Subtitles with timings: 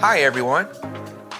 [0.00, 0.68] Hi, everyone.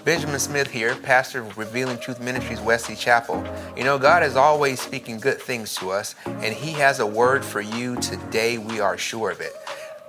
[0.07, 3.45] Benjamin Smith here, pastor of Revealing Truth Ministries, Wesley Chapel.
[3.77, 7.45] You know, God is always speaking good things to us, and He has a word
[7.45, 8.57] for you today.
[8.57, 9.53] We are sure of it.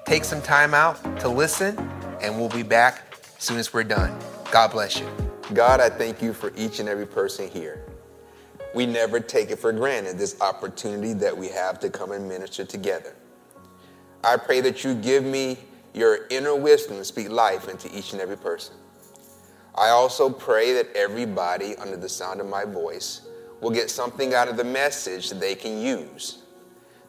[0.05, 1.77] Take some time out to listen,
[2.21, 4.17] and we'll be back as soon as we're done.
[4.49, 5.09] God bless you.
[5.53, 7.83] God, I thank you for each and every person here.
[8.73, 12.63] We never take it for granted, this opportunity that we have to come and minister
[12.63, 13.13] together.
[14.23, 15.57] I pray that you give me
[15.97, 18.75] your inner wisdom to speak life into each and every person.
[19.75, 23.21] I also pray that everybody under the sound of my voice
[23.61, 26.39] will get something out of the message that they can use.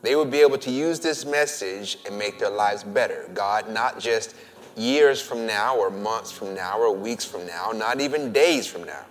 [0.03, 3.29] They will be able to use this message and make their lives better.
[3.35, 4.35] God, not just
[4.77, 8.85] years from now or months from now or weeks from now, not even days from
[8.85, 9.05] now.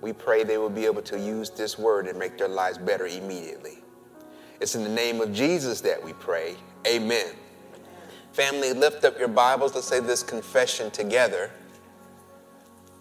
[0.00, 3.06] We pray they will be able to use this word and make their lives better
[3.06, 3.78] immediately.
[4.60, 6.56] It's in the name of Jesus that we pray.
[6.86, 7.34] Amen.
[8.32, 9.74] Family, lift up your Bibles.
[9.74, 11.50] Let's say this confession together.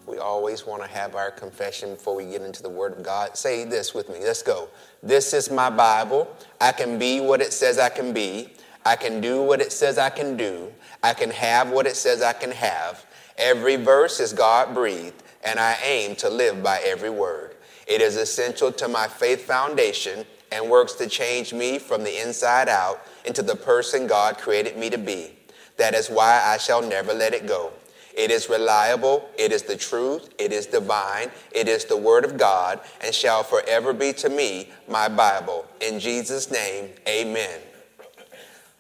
[0.08, 3.38] We always want to have our confession before we get into the Word of God.
[3.38, 4.20] Say this with me.
[4.22, 4.70] Let's go.
[5.04, 6.28] This is my Bible.
[6.60, 8.54] I can be what it says I can be.
[8.86, 10.72] I can do what it says I can do.
[11.04, 13.06] I can have what it says I can have.
[13.38, 17.56] Every verse is God breathed, and I aim to live by every word.
[17.88, 22.70] It is essential to my faith foundation and works to change me from the inside
[22.70, 25.32] out into the person God created me to be.
[25.78, 27.72] That is why I shall never let it go.
[28.16, 32.38] It is reliable, it is the truth, it is divine, it is the word of
[32.38, 35.66] God, and shall forever be to me my Bible.
[35.82, 37.60] In Jesus' name, amen.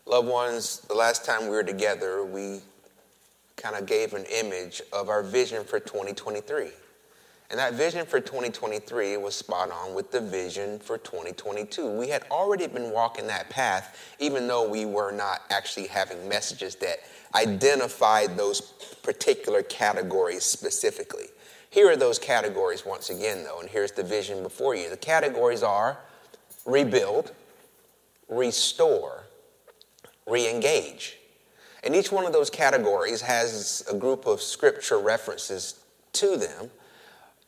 [0.05, 2.61] Loved ones, the last time we were together, we
[3.57, 6.69] kind of gave an image of our vision for 2023.
[7.49, 11.87] And that vision for 2023 was spot on with the vision for 2022.
[11.87, 16.75] We had already been walking that path, even though we were not actually having messages
[16.77, 16.99] that
[17.35, 18.61] identified those
[19.03, 21.25] particular categories specifically.
[21.69, 24.89] Here are those categories once again, though, and here's the vision before you.
[24.89, 25.99] The categories are
[26.65, 27.31] rebuild,
[28.27, 29.25] restore,
[30.25, 31.17] re engage.
[31.83, 36.71] And each one of those categories has a group of scripture references to them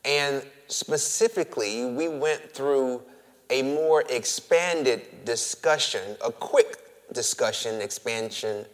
[0.08, 3.02] and specifically, we went through
[3.50, 6.78] a more expanded discussion, a quick
[7.12, 8.66] discussion, expansion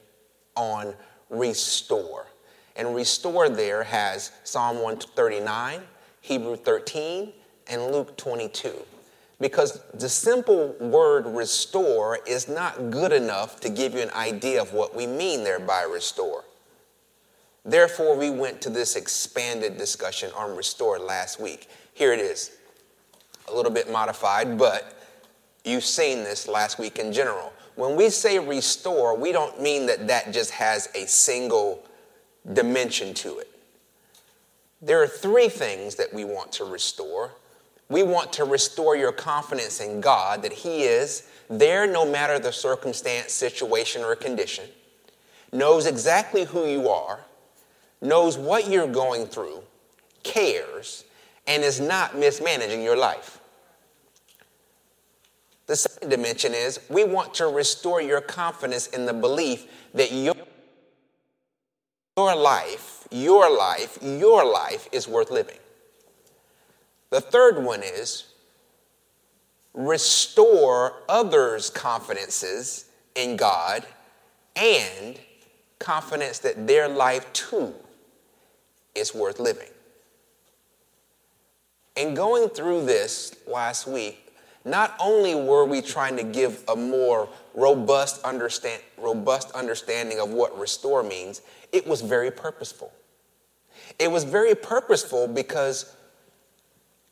[0.55, 0.93] on
[1.31, 2.27] restore.
[2.75, 5.81] And restore there has Psalm 139,
[6.21, 7.33] Hebrew 13,
[7.67, 8.73] and Luke 22.
[9.39, 14.71] Because the simple word restore is not good enough to give you an idea of
[14.73, 16.43] what we mean there by restore.
[17.65, 21.69] Therefore, we went to this expanded discussion on restore last week.
[21.93, 22.51] Here it is,
[23.47, 24.97] a little bit modified, but
[25.63, 27.53] you've seen this last week in general.
[27.75, 31.83] When we say restore, we don't mean that that just has a single
[32.51, 33.49] dimension to it.
[34.81, 37.31] There are three things that we want to restore.
[37.87, 42.51] We want to restore your confidence in God that He is there no matter the
[42.51, 44.65] circumstance, situation, or condition,
[45.51, 47.19] knows exactly who you are
[48.03, 49.63] knows what you're going through,
[50.23, 51.05] cares,
[51.47, 53.39] and is not mismanaging your life.
[55.65, 60.35] The second dimension is we want to restore your confidence in the belief that your,
[62.17, 65.57] your life, your life, your life is worth living.
[67.09, 68.25] The third one is
[69.73, 73.85] restore others' confidences in God
[74.55, 75.19] and
[75.79, 77.73] confidence that their life too
[78.95, 79.69] is worth living.
[81.95, 84.19] In going through this last week,
[84.65, 90.57] not only were we trying to give a more robust, understand, robust understanding of what
[90.57, 92.91] restore means, it was very purposeful.
[93.99, 95.93] It was very purposeful because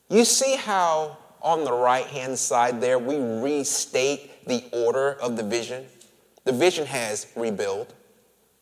[0.08, 5.42] you see how on the right hand side there we restate the order of the
[5.42, 5.84] vision?
[6.44, 7.94] The vision has rebuild,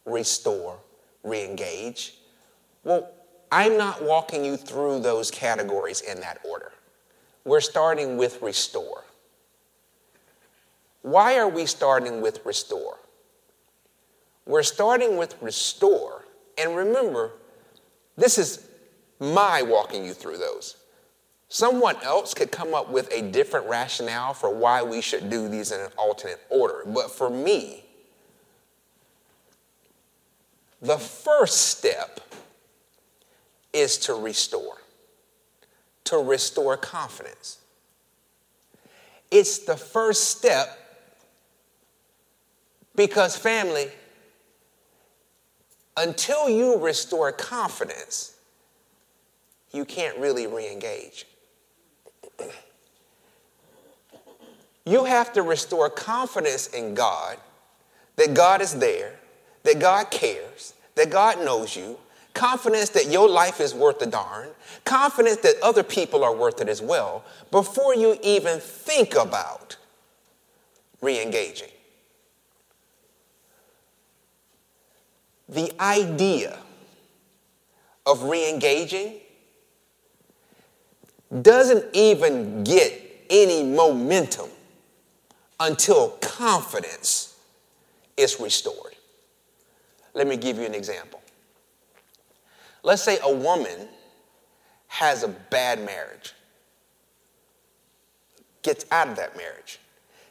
[0.05, 0.79] restore,
[1.23, 2.15] re engage.
[2.84, 3.10] Well,
[3.53, 6.72] I'm not walking you through those categories in that order.
[7.44, 9.04] We're starting with restore.
[11.03, 12.98] Why are we starting with restore?
[14.47, 16.24] We're starting with restore.
[16.59, 17.32] And remember,
[18.16, 18.68] this is
[19.18, 20.77] my walking you through those.
[21.48, 25.72] Someone else could come up with a different rationale for why we should do these
[25.72, 26.84] in an alternate order.
[26.86, 27.84] But for me,
[30.80, 32.21] the first step
[33.72, 34.78] is to restore,
[36.05, 37.59] to restore confidence.
[39.31, 40.77] It's the first step
[42.97, 43.89] because, family,
[45.97, 48.34] until you restore confidence,
[49.73, 51.27] you can't really re engage.
[54.84, 57.37] You have to restore confidence in God
[58.16, 59.15] that God is there,
[59.63, 61.99] that God cares, that God knows you,
[62.34, 64.48] confidence that your life is worth a darn,
[64.84, 69.77] confidence that other people are worth it as well, before you even think about
[71.00, 71.71] re engaging.
[75.48, 76.59] The idea
[78.06, 79.15] of re engaging
[81.42, 84.48] doesn't even get any momentum
[85.59, 87.36] until confidence
[88.16, 88.94] is restored.
[90.15, 91.20] Let me give you an example.
[92.82, 93.88] Let's say a woman
[94.88, 96.34] has a bad marriage,
[98.62, 99.78] gets out of that marriage.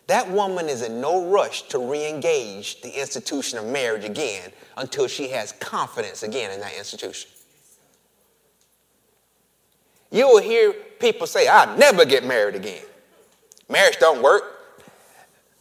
[0.07, 5.07] That woman is in no rush to re engage the institution of marriage again until
[5.07, 7.29] she has confidence again in that institution.
[10.11, 12.83] You will hear people say, I'll never get married again.
[13.69, 14.43] Marriage don't work.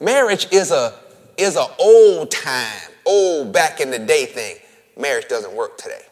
[0.01, 0.95] Marriage is a
[1.37, 4.57] is an old time, old back in the day thing.
[4.97, 6.03] Marriage doesn't work today.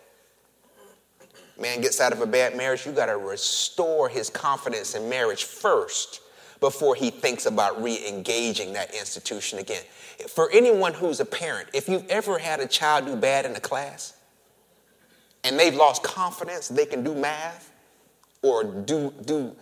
[1.59, 5.45] Man gets out of a bad marriage, you got to restore his confidence in marriage
[5.45, 6.21] first
[6.61, 9.83] before he thinks about re-engaging that institution again.
[10.29, 13.61] For anyone who's a parent, if you've ever had a child do bad in a
[13.61, 14.15] class
[15.45, 17.73] and they've lost confidence, they can do math
[18.43, 19.55] or do do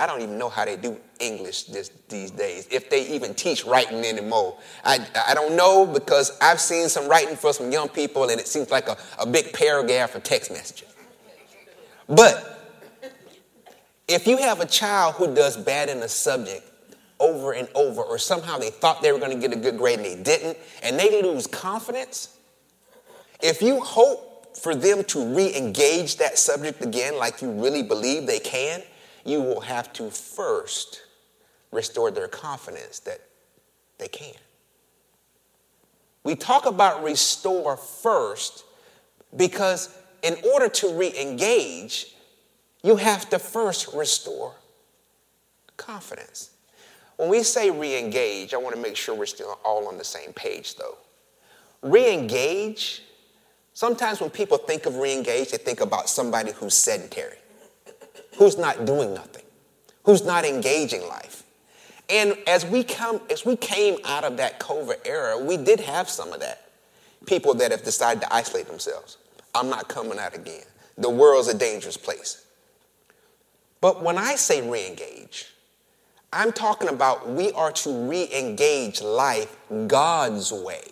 [0.00, 3.64] I don't even know how they do English this, these days, if they even teach
[3.64, 4.58] writing anymore.
[4.84, 8.48] I, I don't know because I've seen some writing for some young people and it
[8.48, 10.88] seems like a, a big paragraph of text messages.
[12.14, 12.76] But
[14.06, 16.68] if you have a child who does bad in a subject
[17.18, 19.98] over and over, or somehow they thought they were going to get a good grade
[19.98, 22.36] and they didn't, and they lose confidence,
[23.42, 28.26] if you hope for them to re engage that subject again like you really believe
[28.26, 28.82] they can,
[29.24, 31.02] you will have to first
[31.70, 33.20] restore their confidence that
[33.96, 34.34] they can.
[36.24, 38.64] We talk about restore first
[39.34, 42.14] because in order to re engage,
[42.82, 44.54] you have to first restore
[45.76, 46.50] confidence.
[47.16, 50.04] When we say re engage, I want to make sure we're still all on the
[50.04, 50.96] same page though.
[51.82, 53.02] Re engage,
[53.74, 57.36] sometimes when people think of re engage, they think about somebody who's sedentary
[58.36, 59.44] who's not doing nothing,
[60.04, 61.44] who's not engaging life.
[62.08, 66.08] And as we come, as we came out of that COVID era, we did have
[66.08, 66.70] some of that.
[67.26, 69.16] People that have decided to isolate themselves.
[69.54, 70.64] I'm not coming out again.
[70.96, 72.44] The world's a dangerous place.
[73.80, 75.48] But when I say re-engage,
[76.32, 79.56] I'm talking about we are to re-engage life
[79.86, 80.82] God's way.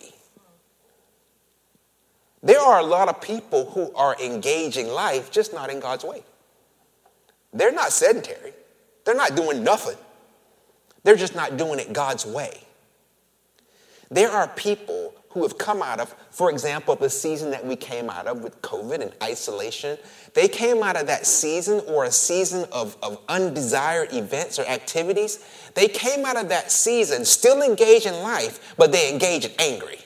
[2.43, 6.23] There are a lot of people who are engaging life just not in God's way.
[7.53, 8.53] They're not sedentary,
[9.05, 9.97] they're not doing nothing.
[11.03, 12.59] They're just not doing it God's way.
[14.11, 18.09] There are people who have come out of, for example, the season that we came
[18.09, 19.97] out of with COVID and isolation.
[20.33, 25.39] They came out of that season or a season of, of undesired events or activities.
[25.73, 29.99] They came out of that season still engaged in life, but they engage it angry.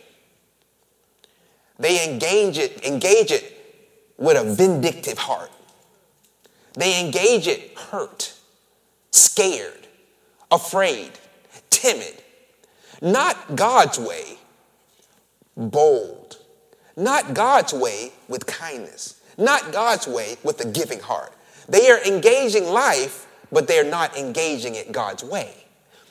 [1.80, 3.52] They engage it, engage it
[4.18, 5.52] with a vindictive heart.
[6.74, 8.34] They engage it hurt,
[9.12, 9.88] scared,
[10.52, 11.12] afraid,
[11.70, 12.22] timid.
[13.02, 14.38] Not God's way,
[15.58, 16.38] bold.
[16.96, 19.22] Not God's way with kindness.
[19.38, 21.34] Not God's way with a giving heart.
[21.68, 25.54] They are engaging life, but they're not engaging it God's way.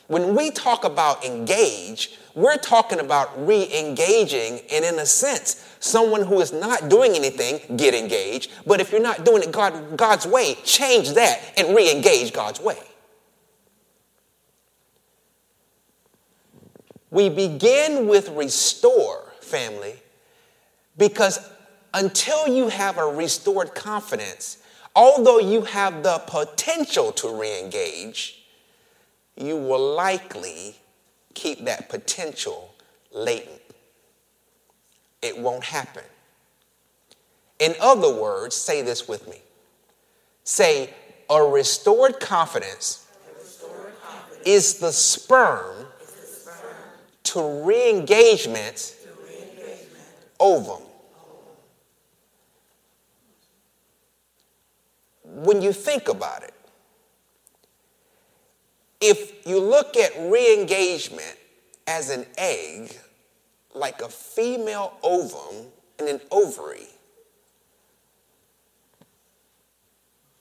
[0.07, 6.21] When we talk about engage, we're talking about re engaging, and in a sense, someone
[6.21, 8.51] who is not doing anything, get engaged.
[8.67, 12.59] But if you're not doing it God, God's way, change that and re engage God's
[12.59, 12.77] way.
[17.09, 19.95] We begin with restore, family,
[20.97, 21.39] because
[21.93, 24.57] until you have a restored confidence,
[24.95, 28.43] although you have the potential to re engage,
[29.37, 30.75] you will likely
[31.33, 32.73] keep that potential
[33.13, 33.61] latent.
[35.21, 36.03] It won't happen.
[37.59, 39.37] In other words, say this with me.
[40.43, 40.93] Say,
[41.29, 46.85] a restored confidence, a restored confidence is, the sperm is the sperm
[47.23, 48.95] to re engagement
[50.39, 50.81] ovum.
[55.23, 56.53] When you think about it,
[59.01, 61.37] if you look at re engagement
[61.87, 62.97] as an egg,
[63.73, 65.67] like a female ovum
[65.99, 66.87] and an ovary.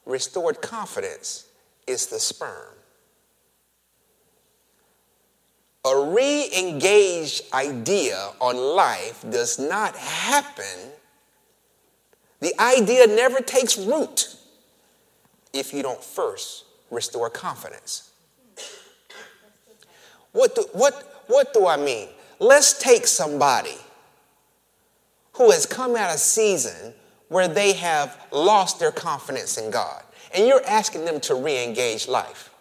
[0.07, 1.47] Restored confidence
[1.87, 2.75] is the sperm.
[5.87, 10.93] A re engaged idea on life does not happen.
[12.41, 14.35] The idea never takes root
[15.53, 18.11] if you don't first restore confidence.
[20.33, 22.09] What do, what, what do I mean?
[22.41, 23.76] Let's take somebody
[25.35, 26.95] who has come out of season
[27.29, 30.03] where they have lost their confidence in God,
[30.35, 32.53] and you're asking them to re engage life.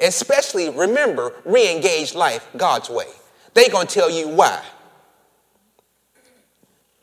[0.00, 3.06] Especially, remember, re engage life God's way.
[3.54, 4.62] They're going to tell you why.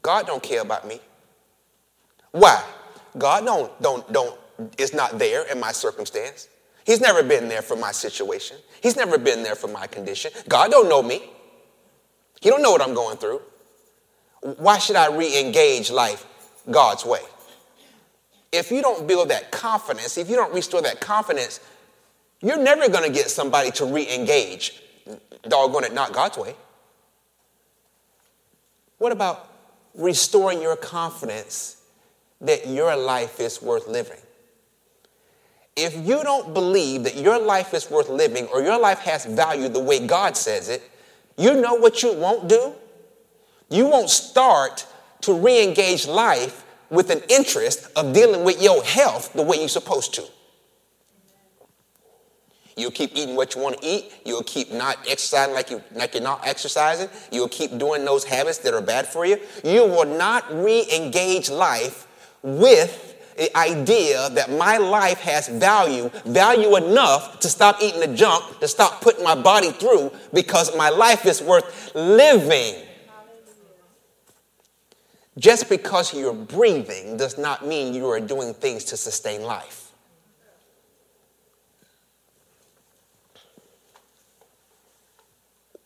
[0.02, 1.00] God don't care about me.
[2.32, 2.64] Why?
[3.18, 4.40] God don't, don't, don't,
[4.78, 6.48] is not there in my circumstance.
[6.86, 8.58] He's never been there for my situation.
[8.82, 10.32] He's never been there for my condition.
[10.48, 11.24] God don't know me.
[12.42, 13.42] He don't know what I'm going through.
[14.58, 16.26] Why should I re-engage life
[16.70, 17.22] God's way?
[18.52, 21.60] If you don't build that confidence, if you don't restore that confidence,
[22.42, 24.82] you're never going to get somebody to re-engage.
[25.44, 26.56] Doggone it, not God's way.
[28.98, 29.50] What about
[29.94, 31.82] restoring your confidence
[32.42, 34.20] that your life is worth living?
[35.76, 39.68] If you don't believe that your life is worth living or your life has value
[39.68, 40.82] the way God says it,
[41.38, 42.74] you know what you won't do?
[43.70, 44.88] You won't start
[45.22, 49.68] to re engage life with an interest of dealing with your health the way you're
[49.68, 50.24] supposed to.
[52.78, 54.12] You'll keep eating what you want to eat.
[54.26, 57.08] You'll keep not exercising like, you, like you're not exercising.
[57.32, 59.40] You'll keep doing those habits that are bad for you.
[59.64, 62.08] You will not re engage life
[62.42, 68.60] with the idea that my life has value, value enough to stop eating the junk,
[68.60, 72.76] to stop putting my body through because my life is worth living.
[75.38, 79.85] Just because you're breathing does not mean you are doing things to sustain life.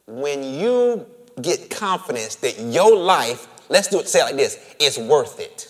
[0.10, 1.06] When you
[1.42, 5.70] get confidence that your life, let's do it, say it like this, is worth it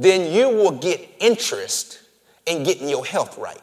[0.00, 2.00] then you will get interest
[2.46, 3.60] in getting your health right.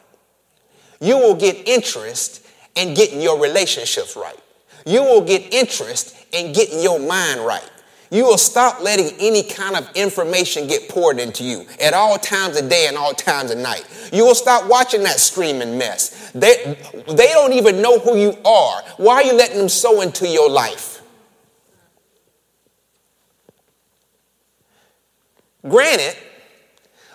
[1.00, 4.38] You will get interest in getting your relationships right.
[4.86, 7.68] You will get interest in getting your mind right.
[8.10, 12.58] You will stop letting any kind of information get poured into you at all times
[12.58, 13.84] of day and all times of night.
[14.12, 16.30] You will stop watching that screaming mess.
[16.32, 18.82] They, they don't even know who you are.
[18.96, 21.02] Why are you letting them sow into your life?
[25.68, 26.16] Granted,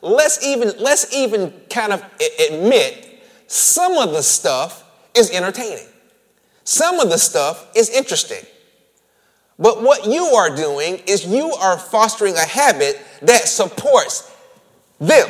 [0.04, 2.04] let's even, let's even kind of
[2.52, 4.84] admit some of the stuff
[5.16, 5.88] is entertaining.
[6.66, 8.46] Some of the stuff is interesting.
[9.64, 14.30] But what you are doing is you are fostering a habit that supports
[15.00, 15.30] them.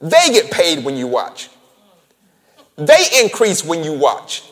[0.00, 1.50] They get paid when you watch.
[2.76, 4.44] They increase when you watch.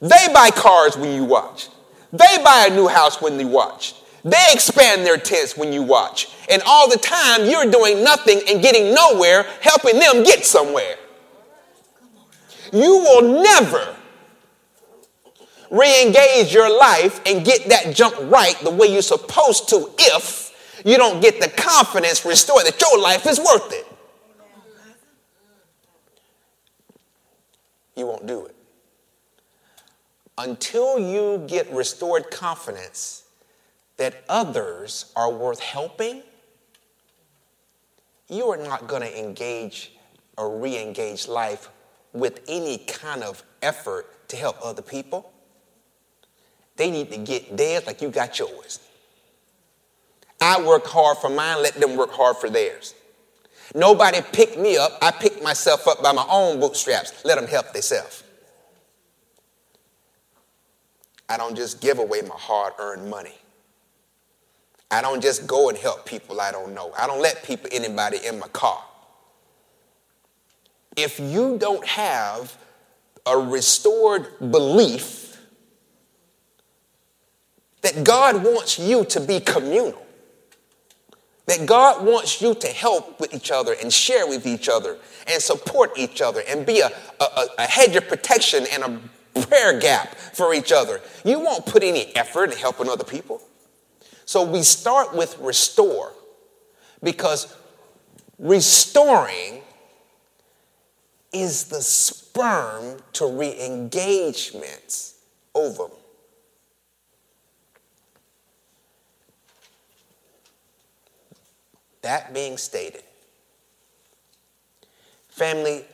[0.00, 1.68] They buy cars when you watch.
[2.10, 3.94] They buy a new house when you watch.
[4.24, 6.28] They expand their tents when you watch.
[6.50, 10.96] And all the time, you're doing nothing and getting nowhere, helping them get somewhere.
[12.72, 13.95] You will never
[15.70, 20.46] re engage your life and get that jump right the way you're supposed to if
[20.84, 23.86] you don't get the confidence restored that your life is worth it.
[27.96, 28.54] You won't do it.
[30.38, 33.24] Until you get restored confidence
[33.96, 36.22] that others are worth helping,
[38.28, 39.92] you are not going to engage
[40.36, 41.70] or re engage life
[42.12, 45.32] with any kind of effort to help other people.
[46.76, 48.80] They need to get theirs like you got yours.
[50.40, 52.94] I work hard for mine, let them work hard for theirs.
[53.74, 54.92] Nobody picked me up.
[55.02, 57.24] I picked myself up by my own bootstraps.
[57.24, 58.22] Let them help themselves.
[61.28, 63.34] I don't just give away my hard earned money.
[64.90, 66.92] I don't just go and help people I don't know.
[66.96, 68.82] I don't let people, anybody in my car.
[70.96, 72.56] If you don't have
[73.26, 75.25] a restored belief
[77.86, 80.04] that God wants you to be communal,
[81.46, 85.40] that God wants you to help with each other and share with each other and
[85.40, 86.90] support each other and be a,
[87.20, 91.84] a, a hedge of protection and a prayer gap for each other, you won't put
[91.84, 93.40] any effort in helping other people.
[94.24, 96.12] So we start with restore
[97.04, 97.54] because
[98.36, 99.62] restoring
[101.32, 105.20] is the sperm to re engagements
[105.54, 105.92] ovum.
[112.06, 113.02] That being stated,
[115.28, 115.84] family,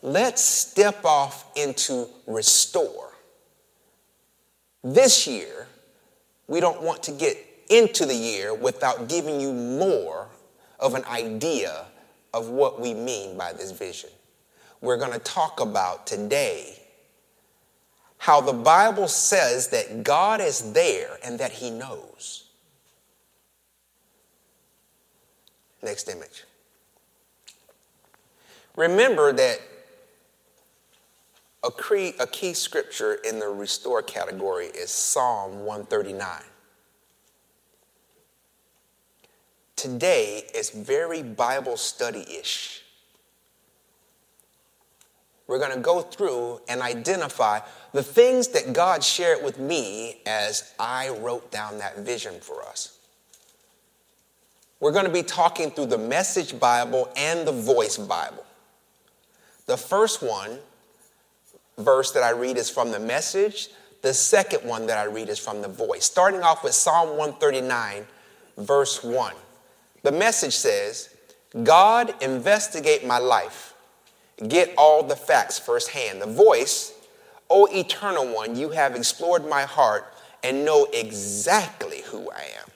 [0.00, 3.12] let's step off into restore.
[4.82, 5.66] This year,
[6.48, 7.36] we don't want to get
[7.68, 10.28] into the year without giving you more
[10.80, 11.84] of an idea
[12.32, 14.08] of what we mean by this vision.
[14.80, 16.80] We're going to talk about today
[18.16, 22.45] how the Bible says that God is there and that He knows.
[25.86, 26.42] Next image.
[28.74, 29.60] Remember that
[31.62, 36.42] a key, a key scripture in the restore category is Psalm 139.
[39.76, 42.82] Today is very Bible study ish.
[45.46, 47.60] We're going to go through and identify
[47.92, 52.95] the things that God shared with me as I wrote down that vision for us.
[54.78, 58.44] We're going to be talking through the Message Bible and the Voice Bible.
[59.64, 60.58] The first one,
[61.78, 63.70] verse that I read is from the Message.
[64.02, 66.04] The second one that I read is from the Voice.
[66.04, 68.06] Starting off with Psalm 139,
[68.58, 69.34] verse 1.
[70.02, 71.08] The Message says,
[71.62, 73.74] God, investigate my life.
[74.46, 76.20] Get all the facts firsthand.
[76.20, 76.92] The Voice,
[77.48, 80.12] O eternal one, you have explored my heart
[80.44, 82.70] and know exactly who I am.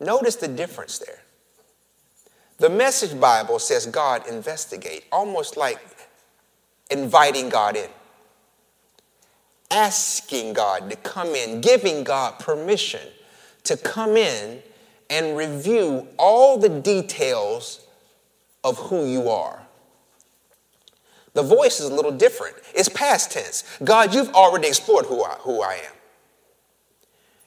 [0.00, 1.20] Notice the difference there.
[2.56, 5.78] The Message Bible says God investigate, almost like
[6.90, 7.88] inviting God in,
[9.70, 13.00] asking God to come in, giving God permission
[13.64, 14.62] to come in
[15.08, 17.86] and review all the details
[18.64, 19.62] of who you are.
[21.32, 22.56] The voice is a little different.
[22.74, 23.64] It's past tense.
[23.84, 25.92] God, you've already explored who I, who I am.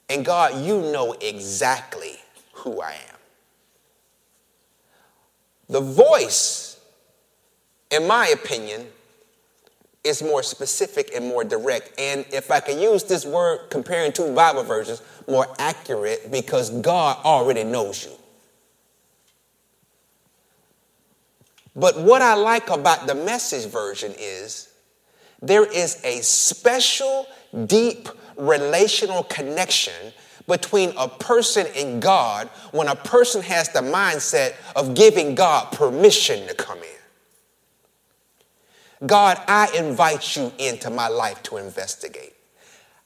[0.08, 2.18] And God, you know exactly
[2.64, 3.18] who I am.
[5.68, 6.80] The voice,
[7.90, 8.86] in my opinion,
[10.02, 11.98] is more specific and more direct.
[11.98, 17.18] And if I can use this word comparing two Bible versions, more accurate because God
[17.24, 18.12] already knows you.
[21.76, 24.68] But what I like about the message version is
[25.42, 27.26] there is a special,
[27.66, 30.12] deep relational connection
[30.46, 36.46] between a person and God when a person has the mindset of giving God permission
[36.48, 36.84] to come in.
[39.06, 42.34] God, I invite you into my life to investigate.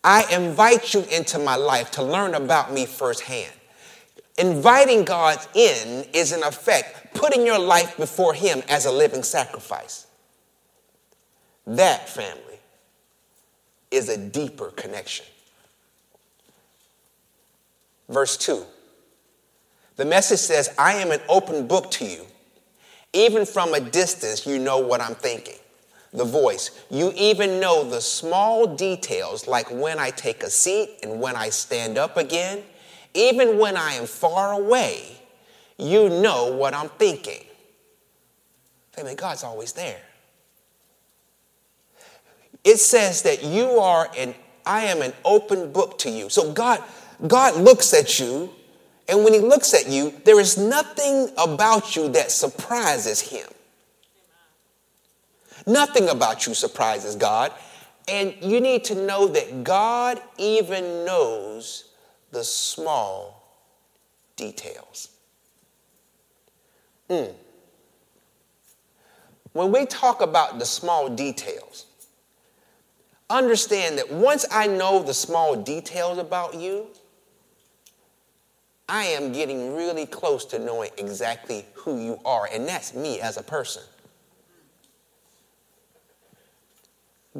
[0.04, 3.52] I invite you into my life to learn about me firsthand.
[4.36, 10.06] Inviting God in is, in effect, putting your life before Him as a living sacrifice.
[11.66, 12.60] That, family,
[13.90, 15.26] is a deeper connection.
[18.08, 18.64] Verse 2
[19.98, 22.24] the message says, I am an open book to you.
[23.12, 25.58] Even from a distance, you know what I'm thinking.
[26.12, 31.20] The voice, you even know the small details, like when I take a seat and
[31.20, 32.62] when I stand up again.
[33.12, 35.20] Even when I am far away,
[35.76, 37.44] you know what I'm thinking.
[38.92, 40.00] Family, God's always there.
[42.62, 46.28] It says that you are an, I am an open book to you.
[46.28, 46.82] So God,
[47.26, 48.50] God looks at you,
[49.08, 53.48] and when He looks at you, there is nothing about you that surprises Him.
[55.66, 57.52] Nothing about you surprises God.
[58.06, 61.90] And you need to know that God even knows
[62.30, 63.42] the small
[64.36, 65.10] details.
[67.10, 67.34] Mm.
[69.52, 71.86] When we talk about the small details,
[73.28, 76.86] understand that once I know the small details about you,
[78.88, 83.36] I am getting really close to knowing exactly who you are, and that's me as
[83.36, 83.82] a person.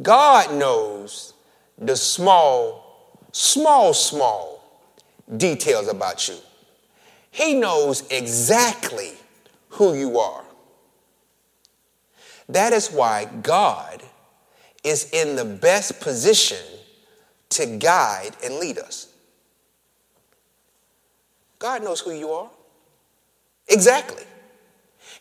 [0.03, 1.33] God knows
[1.79, 4.83] the small, small, small
[5.37, 6.37] details about you.
[7.31, 9.13] He knows exactly
[9.71, 10.45] who you are.
[12.49, 14.03] That is why God
[14.85, 16.65] is in the best position
[17.51, 19.08] to guide and lead us.
[21.59, 22.51] God knows who you are.
[23.69, 24.25] Exactly.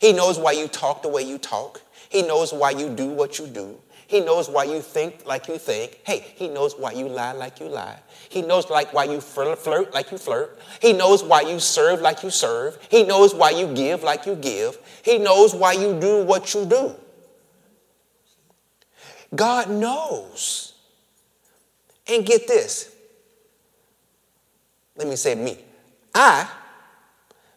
[0.00, 1.80] He knows why you talk the way you talk.
[2.08, 3.78] He knows why you do what you do.
[4.06, 6.00] He knows why you think like you think.
[6.04, 8.00] Hey, he knows why you lie like you lie.
[8.30, 10.58] He knows like why you flirt like you flirt.
[10.80, 12.78] He knows why you serve like you serve.
[12.90, 14.78] He knows why you give like you give.
[15.02, 16.94] He knows why you do what you do.
[19.34, 20.72] God knows.
[22.06, 22.94] And get this.
[24.96, 25.58] Let me say me.
[26.14, 26.48] I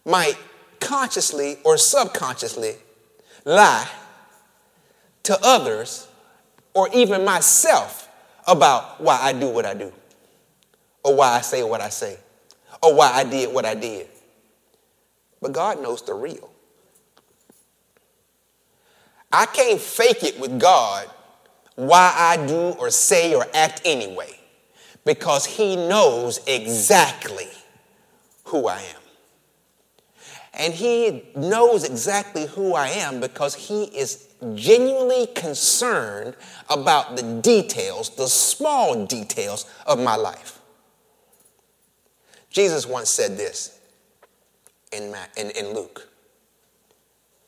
[0.06, 0.38] might
[0.80, 2.76] consciously or subconsciously
[3.46, 3.88] lie
[5.24, 6.08] to others
[6.74, 8.10] or even myself
[8.48, 9.92] about why I do what I do,
[11.04, 12.18] or why I say what I say,
[12.82, 14.08] or why I did what I did.
[15.42, 16.50] But God knows the real.
[19.32, 21.10] I can't fake it with God
[21.76, 24.38] why I do or say or act anyway,
[25.06, 27.48] because He knows exactly
[28.46, 29.02] who I am.
[30.54, 36.36] And He knows exactly who I am because He is genuinely concerned
[36.70, 40.60] about the details, the small details of my life.
[42.50, 43.80] Jesus once said this
[44.92, 46.10] in, in, in Luke.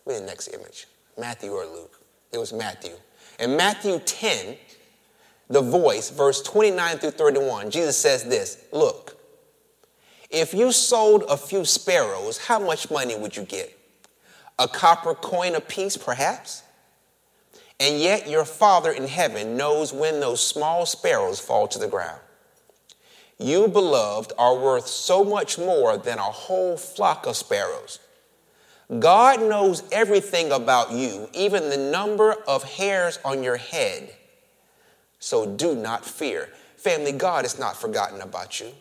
[0.06, 1.99] Read the next image Matthew or Luke.
[2.32, 2.93] It was Matthew.
[3.39, 4.58] In Matthew 10,
[5.49, 9.17] the voice, verse 29 through 31, Jesus says this Look,
[10.34, 13.78] if you sold a few sparrows, how much money would you get?
[14.58, 16.63] A copper coin apiece, perhaps?
[17.80, 22.19] And yet your Father in heaven knows when those small sparrows fall to the ground.
[23.39, 28.00] You, beloved, are worth so much more than a whole flock of sparrows.
[29.00, 34.13] God knows everything about you, even the number of hairs on your head.
[35.19, 36.50] So do not fear.
[36.78, 38.72] Family, God is not forgotten about you.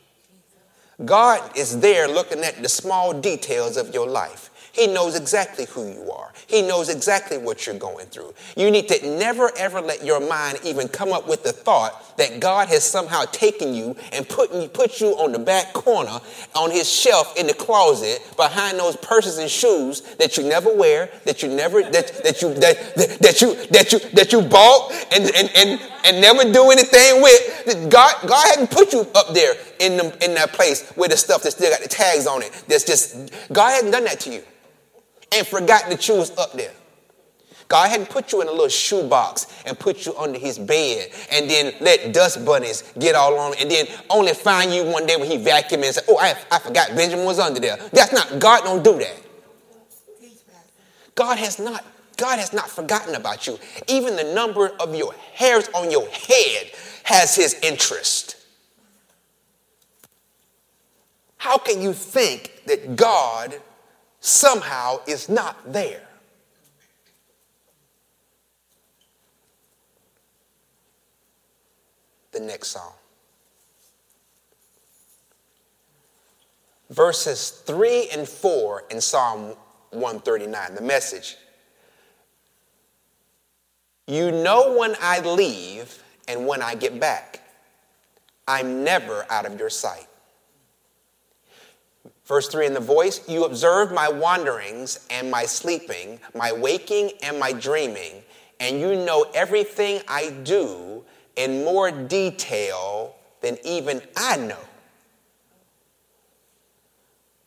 [1.05, 4.51] God is there looking at the small details of your life.
[4.73, 6.33] He knows exactly who you are.
[6.47, 8.33] He knows exactly what you're going through.
[8.57, 12.41] You need to never ever let your mind even come up with the thought that
[12.41, 16.21] God has somehow taken you and put, put you on the back corner
[16.55, 21.11] on his shelf in the closet behind those purses and shoes that you never wear,
[21.25, 24.93] that you never that, that you that, that, that you that you that you bought
[25.13, 27.91] and, and and and never do anything with.
[27.91, 31.43] God God hadn't put you up there in the, in that place with the stuff
[31.43, 32.53] that still got the tags on it.
[32.69, 34.43] That's just God hadn't done that to you
[35.33, 36.73] and forgot that you was up there.
[37.73, 41.49] God hadn't put you in a little shoebox and put you under his bed and
[41.49, 45.31] then let dust bunnies get all on and then only find you one day when
[45.31, 47.79] he vacuumed and said, Oh, I, I forgot Benjamin was under there.
[47.95, 49.17] That's not, God don't do that.
[51.15, 51.83] God has not,
[52.19, 53.59] God has not forgotten about you.
[53.89, 56.71] Even the number of your hairs on your head
[57.05, 58.37] has his interest.
[61.39, 63.55] How can you think that God
[64.23, 66.07] somehow is not there.
[72.33, 72.93] The next psalm.
[76.91, 79.55] Verses 3 and 4 in Psalm
[79.91, 81.37] 139, the message.
[84.07, 87.41] You know when I leave and when I get back.
[88.49, 90.07] I'm never out of your sight.
[92.27, 97.39] Verse 3 in the voice, you observe my wanderings and my sleeping, my waking and
[97.39, 98.23] my dreaming,
[98.61, 101.05] and you know everything I do
[101.37, 104.59] in more detail than even I know.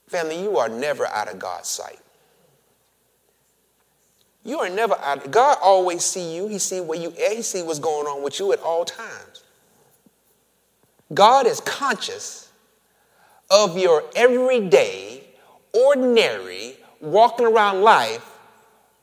[0.08, 2.00] Family, you are never out of God's sight.
[4.44, 5.32] You are never out.
[5.32, 6.48] God always see you.
[6.48, 7.12] He see where you.
[7.12, 9.44] He see what's going on with you at all times.
[11.14, 12.52] God is conscious
[13.50, 15.24] of your everyday,
[15.74, 18.26] ordinary, walking around life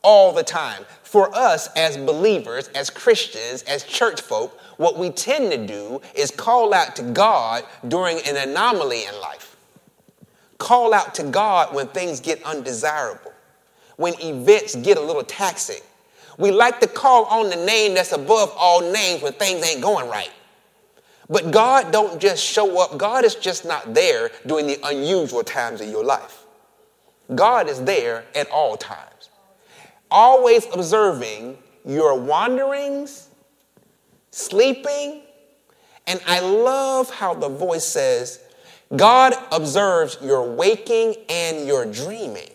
[0.01, 0.85] all the time.
[1.03, 6.29] For us as believers, as Christians, as church folk, what we tend to do is
[6.29, 9.55] call out to God during an anomaly in life.
[10.57, 13.31] Call out to God when things get undesirable,
[13.95, 15.81] when events get a little taxing.
[16.37, 20.09] We like to call on the name that's above all names when things ain't going
[20.09, 20.31] right.
[21.29, 22.97] But God don't just show up.
[22.97, 26.43] God is just not there during the unusual times of your life.
[27.33, 29.29] God is there at all times.
[30.11, 33.29] Always observing your wanderings,
[34.33, 35.21] sleeping,
[36.07, 38.39] and I love how the voice says,
[38.95, 42.49] God observes your waking and your dreaming.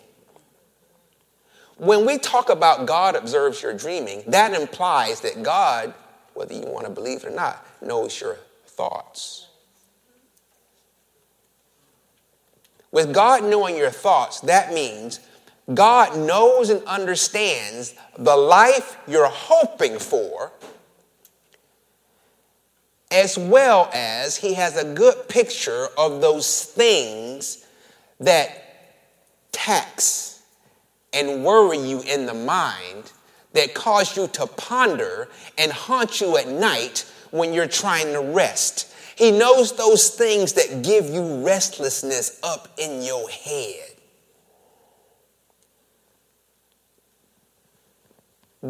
[1.76, 5.94] When we talk about God observes your dreaming, that implies that God,
[6.34, 9.46] whether you want to believe it or not, knows your thoughts.
[12.90, 15.20] With God knowing your thoughts, that means
[15.72, 20.50] God knows and understands the life you're hoping for,
[23.10, 27.66] as well as he has a good picture of those things
[28.20, 28.64] that
[29.52, 30.42] tax
[31.12, 33.12] and worry you in the mind
[33.54, 38.94] that cause you to ponder and haunt you at night when you're trying to rest.
[39.16, 43.84] He knows those things that give you restlessness up in your head.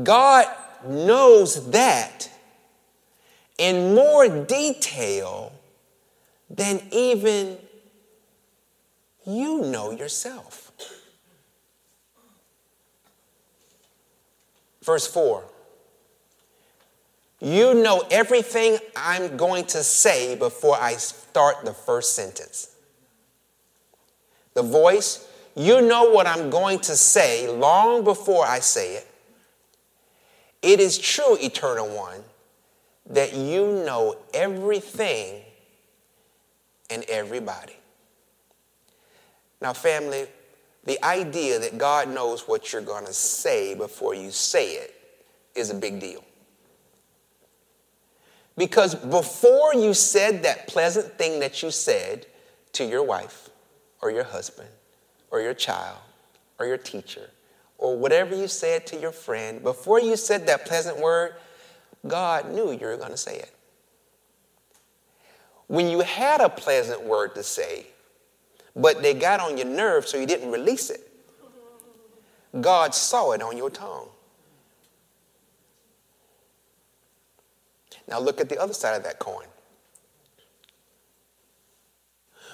[0.05, 0.47] God
[0.87, 2.31] knows that
[3.59, 5.53] in more detail
[6.49, 7.59] than even
[9.27, 10.73] you know yourself.
[14.83, 15.45] Verse 4
[17.41, 22.75] You know everything I'm going to say before I start the first sentence.
[24.55, 29.07] The voice, you know what I'm going to say long before I say it.
[30.63, 32.25] It is true, Eternal One,
[33.09, 35.43] that you know everything
[36.91, 37.77] and everybody.
[39.61, 40.27] Now, family,
[40.85, 44.95] the idea that God knows what you're going to say before you say it
[45.55, 46.25] is a big deal.
[48.57, 52.27] Because before you said that pleasant thing that you said
[52.73, 53.51] to your wife
[54.03, 54.69] or your husband
[55.31, 55.99] or your child
[56.59, 57.31] or your teacher
[57.79, 61.35] or whatever you said to your friend, before you said that pleasant word,
[62.07, 63.55] God knew you were going to say it.
[65.67, 67.87] When you had a pleasant word to say,
[68.75, 71.11] but they got on your nerves so you didn't release it,
[72.61, 74.09] God saw it on your tongue.
[78.09, 79.47] Now look at the other side of that coin.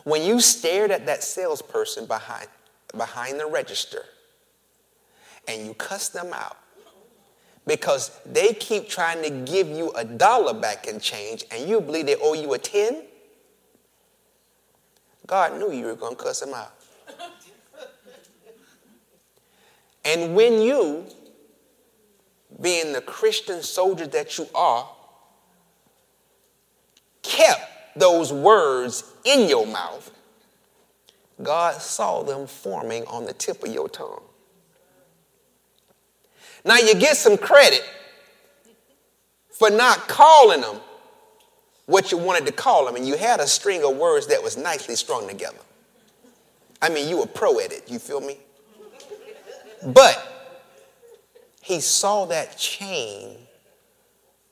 [0.03, 2.49] When you stared at that salesperson behind,
[2.97, 4.05] behind the register
[5.47, 6.57] and you cussed them out
[7.67, 12.07] because they keep trying to give you a dollar back in change and you believe
[12.07, 13.05] they owe you a 10,
[15.27, 16.75] God knew you were going to cuss them out.
[20.05, 21.07] and when you,
[22.61, 24.87] being the Christian soldier that you are,
[27.23, 30.11] kept those words in your mouth,
[31.43, 34.24] God saw them forming on the tip of your tongue.
[36.65, 37.83] Now you get some credit
[39.51, 40.81] for not calling them
[41.87, 44.57] what you wanted to call them, and you had a string of words that was
[44.57, 45.59] nicely strung together.
[46.81, 48.39] I mean, you were pro at it, you feel me?
[49.87, 50.57] But
[51.61, 53.37] he saw that chain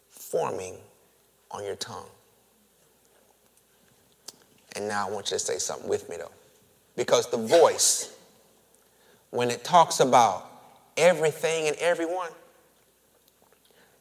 [0.08, 0.76] forming
[1.50, 2.06] on your tongue.
[4.76, 6.30] And now I want you to say something with me, though.
[6.96, 8.14] Because the voice,
[9.30, 10.51] when it talks about
[11.02, 12.30] everything and everyone,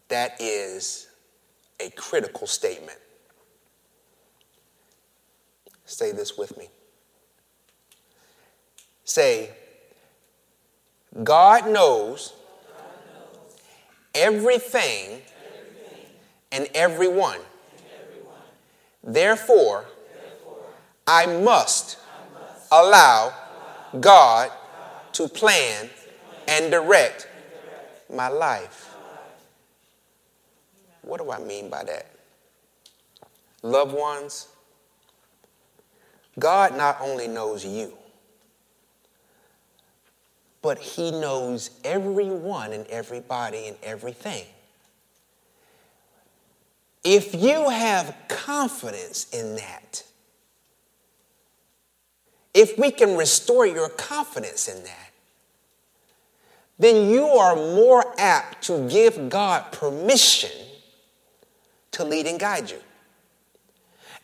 [0.09, 1.07] that is
[1.79, 2.99] a critical statement.
[5.85, 6.69] Say this with me.
[9.03, 9.49] Say,
[11.23, 12.33] God knows
[14.13, 15.21] everything
[16.51, 17.39] and everyone.
[19.03, 19.85] Therefore,
[21.07, 21.97] I must
[22.71, 23.33] allow
[23.99, 24.51] God
[25.13, 25.89] to plan
[26.51, 27.27] and direct
[28.13, 28.93] my life.
[31.01, 32.07] What do I mean by that?
[33.63, 34.47] Loved ones,
[36.37, 37.93] God not only knows you,
[40.61, 44.45] but He knows everyone and everybody and everything.
[47.03, 50.03] If you have confidence in that,
[52.53, 55.10] if we can restore your confidence in that,
[56.81, 60.49] then you are more apt to give God permission
[61.91, 62.79] to lead and guide you.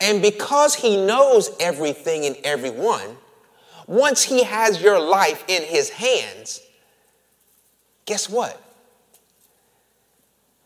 [0.01, 3.17] And because He knows everything and everyone,
[3.85, 6.61] once He has your life in His hands,
[8.07, 8.59] guess what?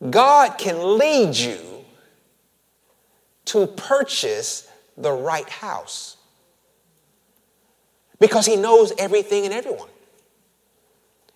[0.10, 1.60] God can lead you
[3.46, 6.16] to purchase the right house
[8.18, 9.91] because He knows everything and everyone.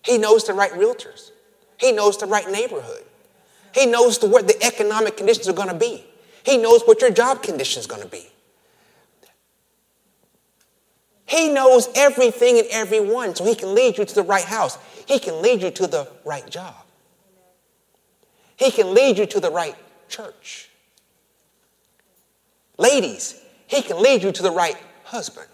[0.06, 1.32] He knows the right realtors,
[1.78, 3.04] He knows the right neighborhood,
[3.74, 6.04] He knows the, what the economic conditions are going to be.
[6.44, 8.24] He knows what your job condition is going to be.
[11.26, 14.78] He knows everything and everyone, so He can lead you to the right house.
[15.06, 16.76] He can lead you to the right job.
[18.54, 19.74] He can lead you to the right
[20.08, 20.70] church.
[22.78, 25.48] Ladies, He can lead you to the right husband.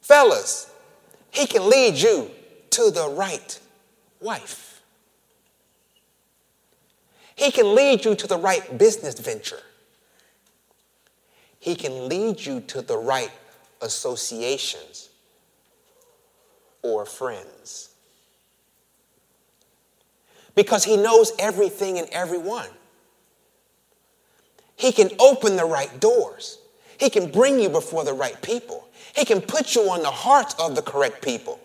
[0.00, 0.69] Fellas,
[1.30, 2.30] He can lead you
[2.70, 3.58] to the right
[4.20, 4.82] wife.
[7.36, 9.60] He can lead you to the right business venture.
[11.58, 13.30] He can lead you to the right
[13.80, 15.08] associations
[16.82, 17.90] or friends.
[20.54, 22.68] Because he knows everything and everyone.
[24.76, 26.58] He can open the right doors.
[26.98, 28.88] He can bring you before the right people.
[29.16, 31.60] He can put you on the hearts of the correct people.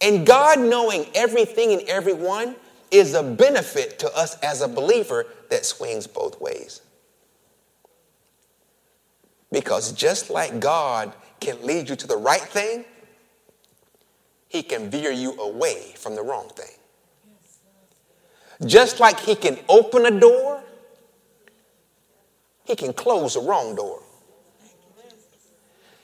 [0.00, 2.56] And God knowing everything and everyone
[2.90, 6.82] is a benefit to us as a believer that swings both ways.
[9.50, 12.84] Because just like God can lead you to the right thing,
[14.48, 16.74] He can veer you away from the wrong thing.
[18.66, 20.62] Just like He can open a door,
[22.64, 24.02] He can close the wrong door.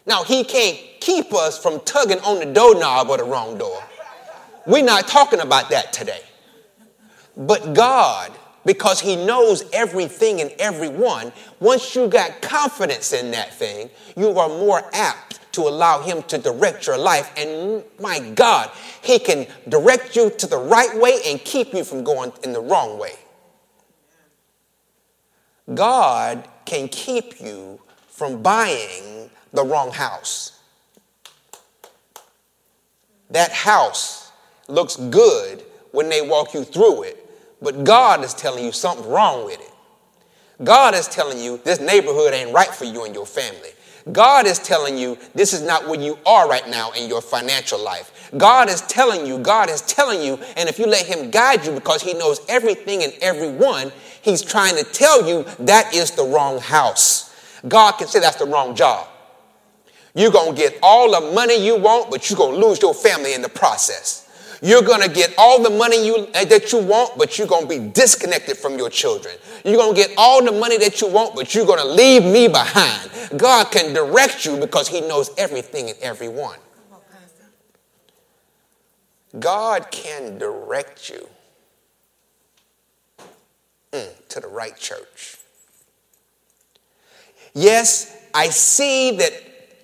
[0.08, 3.82] Now, He can't keep us from tugging on the doorknob or the wrong door.
[4.66, 6.22] We're not talking about that today.
[7.36, 8.32] But God,
[8.64, 14.48] because He knows everything and everyone, once you got confidence in that thing, you are
[14.48, 17.30] more apt to allow Him to direct your life.
[17.36, 18.70] And my God,
[19.02, 22.60] He can direct you to the right way and keep you from going in the
[22.60, 23.12] wrong way.
[25.74, 29.17] God can keep you from buying
[29.52, 30.60] the wrong house.
[33.30, 34.32] That house
[34.68, 37.30] looks good when they walk you through it,
[37.60, 39.72] but God is telling you something's wrong with it.
[40.64, 43.70] God is telling you this neighborhood ain't right for you and your family.
[44.12, 47.82] God is telling you this is not where you are right now in your financial
[47.82, 48.30] life.
[48.36, 51.72] God is telling you, God is telling you, and if you let Him guide you
[51.72, 56.58] because He knows everything and everyone, He's trying to tell you that is the wrong
[56.58, 57.34] house.
[57.66, 59.08] God can say that's the wrong job.
[60.14, 62.94] You're going to get all the money you want, but you're going to lose your
[62.94, 64.28] family in the process.
[64.60, 67.68] You're going to get all the money you, uh, that you want, but you're going
[67.68, 69.34] to be disconnected from your children.
[69.64, 72.24] You're going to get all the money that you want, but you're going to leave
[72.24, 73.10] me behind.
[73.38, 76.58] God can direct you because He knows everything and everyone.
[79.38, 81.28] God can direct you
[83.92, 85.36] mm, to the right church.
[87.54, 89.32] Yes, I see that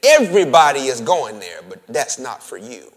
[0.04, 2.92] everybody is going there, but that's not for you.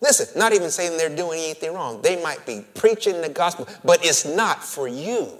[0.00, 2.02] Listen, not even saying they're doing anything wrong.
[2.02, 5.32] They might be preaching the gospel, but it's not for you.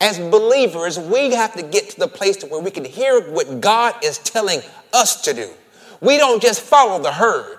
[0.00, 3.60] As believers, we have to get to the place to where we can hear what
[3.60, 4.60] God is telling
[4.92, 5.48] us to do.
[6.00, 7.58] We don't just follow the herd.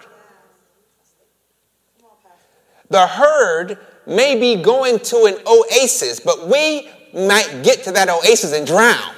[2.89, 8.54] The herd may be going to an oasis, but we might get to that oasis
[8.54, 9.15] and drown.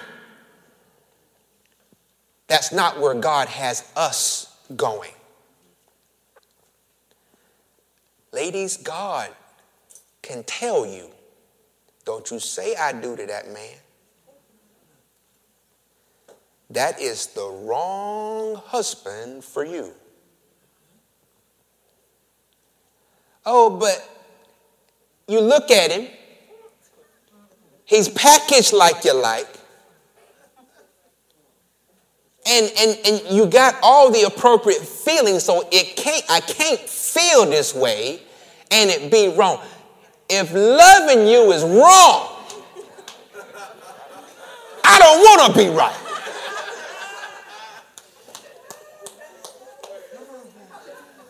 [2.47, 5.11] That's not where God has us going.
[8.31, 9.29] Ladies, God
[10.21, 11.09] can tell you,
[12.05, 13.77] don't you say I do to that man.
[16.69, 19.93] That is the wrong husband for you.
[23.45, 24.07] Oh, but
[25.27, 26.07] you look at him,
[27.85, 29.47] he's packaged like you like.
[32.47, 37.45] And, and, and you got all the appropriate feelings, so it can't, I can't feel
[37.45, 38.19] this way
[38.71, 39.61] and it be wrong.
[40.29, 42.31] If loving you is wrong,
[44.83, 45.95] I don't want to be right.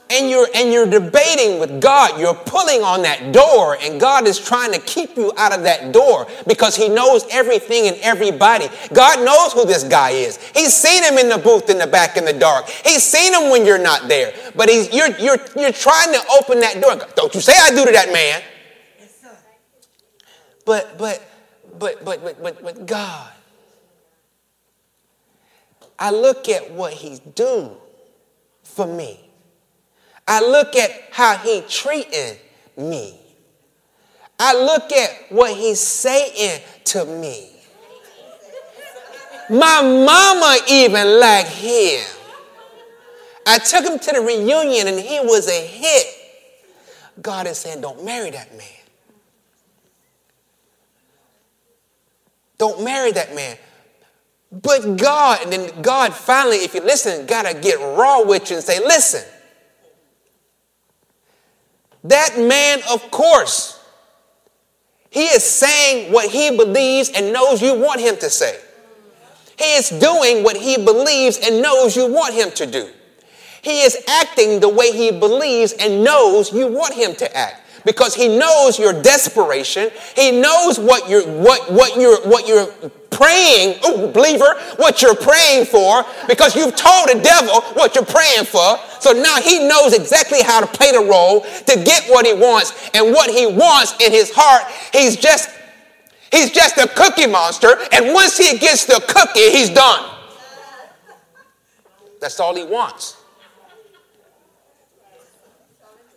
[0.09, 4.39] And you're and you're debating with God, you're pulling on that door, and God is
[4.39, 8.67] trying to keep you out of that door because He knows everything and everybody.
[8.93, 10.37] God knows who this guy is.
[10.55, 12.67] He's seen him in the booth in the back in the dark.
[12.67, 14.33] He's seen him when you're not there.
[14.55, 16.95] But he's you're you're you're trying to open that door.
[17.15, 18.41] Don't you say I do to that man.
[20.65, 21.21] But but
[21.77, 23.31] but but but but but God.
[25.97, 27.75] I look at what he's doing
[28.63, 29.24] for me.
[30.27, 32.37] I look at how he treating
[32.77, 33.19] me.
[34.39, 37.51] I look at what he's saying to me.
[39.49, 42.03] My mama even liked him.
[43.45, 46.07] I took him to the reunion and he was a hit.
[47.21, 48.67] God is saying, don't marry that man.
[52.57, 53.57] Don't marry that man.
[54.51, 58.57] But God, and then God finally, if you listen, got to get raw with you
[58.57, 59.23] and say, listen,
[62.09, 63.79] that man, of course,
[65.09, 68.59] he is saying what he believes and knows you want him to say.
[69.57, 72.89] He is doing what he believes and knows you want him to do.
[73.61, 78.15] He is acting the way he believes and knows you want him to act because
[78.15, 79.91] he knows your desperation.
[80.15, 82.67] He knows what you're what what you're what you're
[83.11, 88.43] praying, ooh, believer, what you're praying for because you've told the devil what you're praying
[88.45, 88.77] for.
[88.99, 92.89] So now he knows exactly how to play the role to get what he wants
[92.93, 94.69] and what he wants in his heart.
[94.91, 95.49] He's just
[96.31, 100.11] he's just a cookie monster and once he gets the cookie, he's done.
[102.19, 103.17] That's all he wants.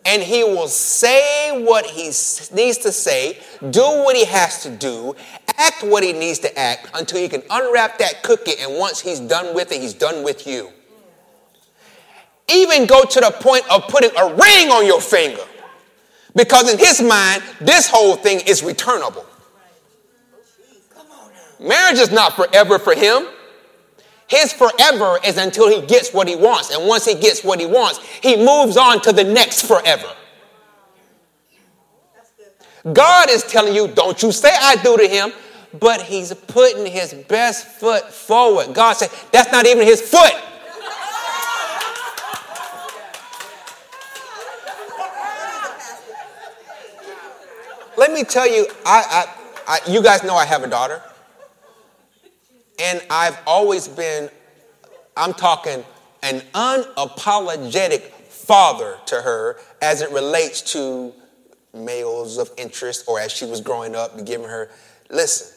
[0.05, 3.37] And he will say what he needs to say,
[3.69, 5.15] do what he has to do,
[5.57, 8.53] act what he needs to act until he can unwrap that cookie.
[8.59, 10.71] And once he's done with it, he's done with you.
[12.51, 15.43] Even go to the point of putting a ring on your finger.
[16.35, 19.25] Because in his mind, this whole thing is returnable.
[21.59, 23.27] Marriage is not forever for him.
[24.29, 26.69] His forever is until he gets what he wants.
[26.69, 30.07] And once he gets what he wants, he moves on to the next forever.
[32.93, 35.33] God is telling you, don't you say I do to him,
[35.79, 38.73] but he's putting his best foot forward.
[38.73, 40.33] God said, that's not even his foot.
[47.97, 49.25] Let me tell you, I,
[49.67, 51.01] I, I, you guys know I have a daughter.
[52.79, 54.29] And I've always been,
[55.17, 55.83] I'm talking
[56.23, 61.13] an unapologetic father to her as it relates to
[61.73, 64.71] males of interest or as she was growing up, giving her,
[65.09, 65.55] listen,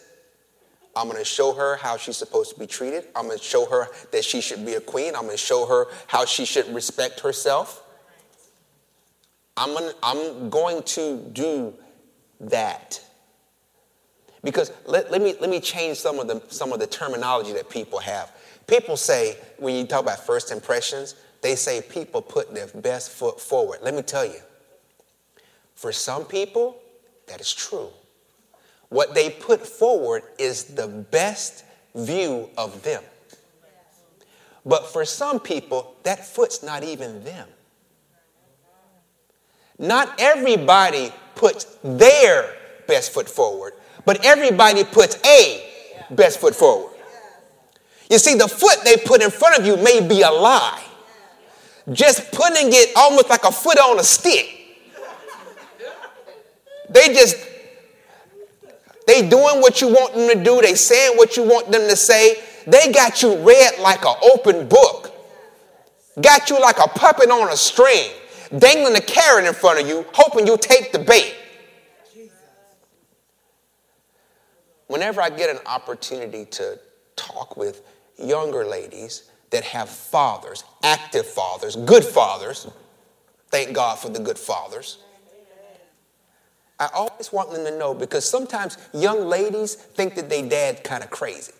[0.94, 3.04] I'm going to show her how she's supposed to be treated.
[3.16, 5.14] I'm going to show her that she should be a queen.
[5.14, 7.82] I'm going to show her how she should respect herself.
[9.56, 11.74] I'm to, I'm going to do
[12.40, 13.00] that.
[14.44, 17.70] Because let, let, me, let me change some of, the, some of the terminology that
[17.70, 18.32] people have.
[18.66, 23.40] People say, when you talk about first impressions, they say people put their best foot
[23.40, 23.80] forward.
[23.82, 24.40] Let me tell you,
[25.74, 26.76] for some people,
[27.26, 27.88] that is true.
[28.88, 31.64] What they put forward is the best
[31.94, 33.02] view of them.
[34.64, 37.48] But for some people, that foot's not even them.
[39.78, 42.54] Not everybody puts their
[42.86, 43.72] best foot forward.
[44.04, 45.68] But everybody puts a
[46.10, 46.92] best foot forward.
[48.10, 50.84] You see, the foot they put in front of you may be a lie.
[51.90, 54.58] Just putting it almost like a foot on a stick.
[56.90, 57.36] They just,
[59.06, 60.60] they doing what you want them to do.
[60.60, 62.42] They saying what you want them to say.
[62.66, 65.12] They got you read like an open book.
[66.20, 68.10] Got you like a puppet on a string,
[68.56, 71.34] dangling a carrot in front of you, hoping you take the bait.
[74.92, 76.78] Whenever I get an opportunity to
[77.16, 77.80] talk with
[78.18, 82.68] younger ladies that have fathers, active fathers, good fathers,
[83.48, 84.98] thank God for the good fathers.
[86.78, 91.02] I always want them to know because sometimes young ladies think that they dad kind
[91.02, 91.52] of crazy.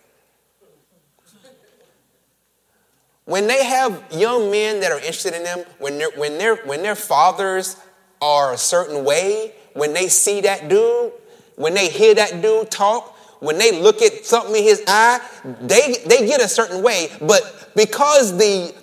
[3.25, 6.83] When they have young men that are interested in them, when, they when, they when
[6.83, 7.77] their fathers
[8.21, 11.13] are a certain way, when they see that dude,
[11.55, 13.12] when they hear that dude talk,
[13.43, 15.19] when they look at something in his eye,
[15.61, 17.09] they, they get a certain way.
[17.21, 18.73] But because the,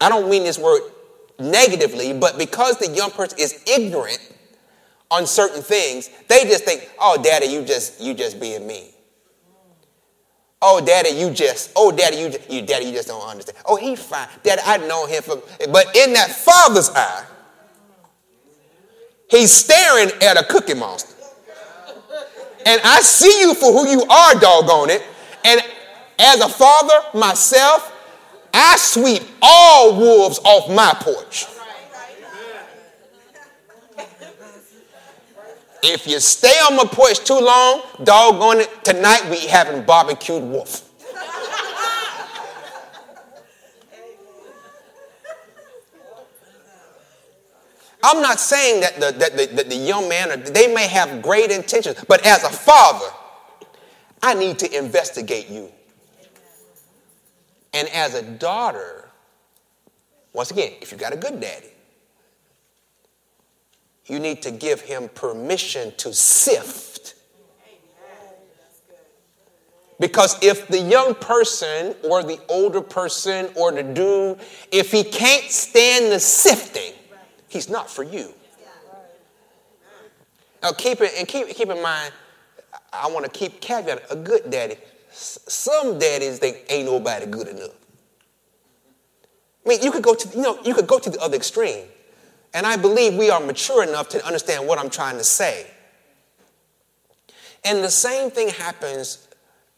[0.00, 0.80] I don't mean this word
[1.38, 4.18] negatively, but because the young person is ignorant
[5.10, 8.90] on certain things, they just think, oh, daddy, you just, you just being me.
[10.62, 13.58] Oh, daddy, you just, oh, daddy, you, you, daddy, you just don't understand.
[13.66, 14.28] Oh, he's fine.
[14.42, 17.24] Daddy, I know him for, but in that father's eye,
[19.28, 21.19] he's staring at a cookie monster.
[22.66, 25.02] And I see you for who you are, doggone it.
[25.44, 25.60] And
[26.18, 27.96] as a father myself,
[28.52, 31.46] I sweep all wolves off my porch.
[35.82, 40.89] If you stay on my porch too long, doggone it, tonight we having barbecued wolf.
[48.02, 51.20] I'm not saying that the, that the, that the young man, or they may have
[51.22, 53.06] great intentions, but as a father,
[54.22, 55.70] I need to investigate you.
[57.72, 59.08] And as a daughter,
[60.32, 61.68] once again, if you got a good daddy,
[64.06, 67.14] you need to give him permission to sift.
[70.00, 74.40] Because if the young person or the older person or the dude,
[74.72, 76.94] if he can't stand the sifting,
[77.50, 78.32] He's not for you.
[80.62, 82.12] Now keep it and keep keep in mind.
[82.92, 84.76] I want to keep caveat a good daddy.
[85.10, 87.74] Some daddies think ain't nobody good enough.
[89.66, 91.86] I mean, you could go to you know you could go to the other extreme,
[92.54, 95.66] and I believe we are mature enough to understand what I'm trying to say.
[97.64, 99.26] And the same thing happens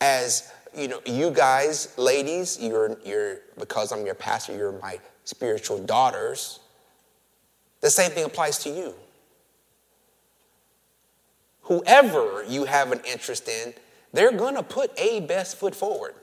[0.00, 5.78] as you know, you guys, ladies, you're you're because I'm your pastor, you're my spiritual
[5.78, 6.60] daughters.
[7.82, 8.94] The same thing applies to you.
[11.62, 13.74] Whoever you have an interest in,
[14.12, 16.14] they're going to put a best foot forward.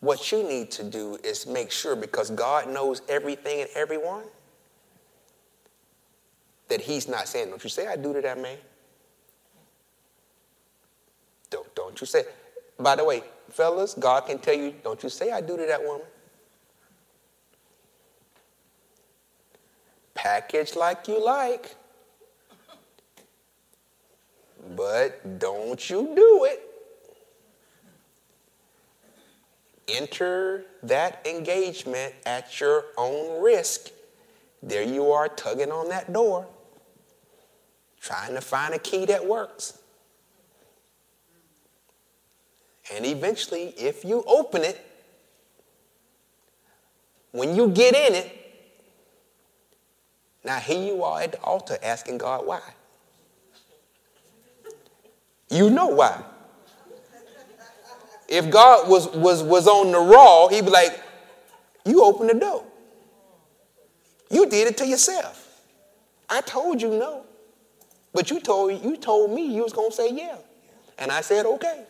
[0.00, 4.24] What you need to do is make sure, because God knows everything and everyone,
[6.68, 8.56] that He's not saying, Don't you say I do to that man.
[11.50, 12.24] Don't, don't you say.
[12.80, 15.84] By the way, fellas, God can tell you, Don't you say I do to that
[15.84, 16.06] woman.
[20.22, 21.74] Package like you like.
[24.76, 26.62] But don't you do it.
[29.88, 33.90] Enter that engagement at your own risk.
[34.62, 36.46] There you are tugging on that door,
[38.00, 39.76] trying to find a key that works.
[42.94, 44.86] And eventually, if you open it,
[47.32, 48.41] when you get in it,
[50.44, 52.60] now here you are at the altar asking God why.
[55.50, 56.22] You know why.
[58.28, 60.98] If God was, was, was on the raw, he'd be like,
[61.84, 62.64] You open the door.
[64.30, 65.60] You did it to yourself.
[66.30, 67.26] I told you no.
[68.14, 70.36] But you told, you told me you was going to say yeah.
[70.98, 71.84] And I said, okay.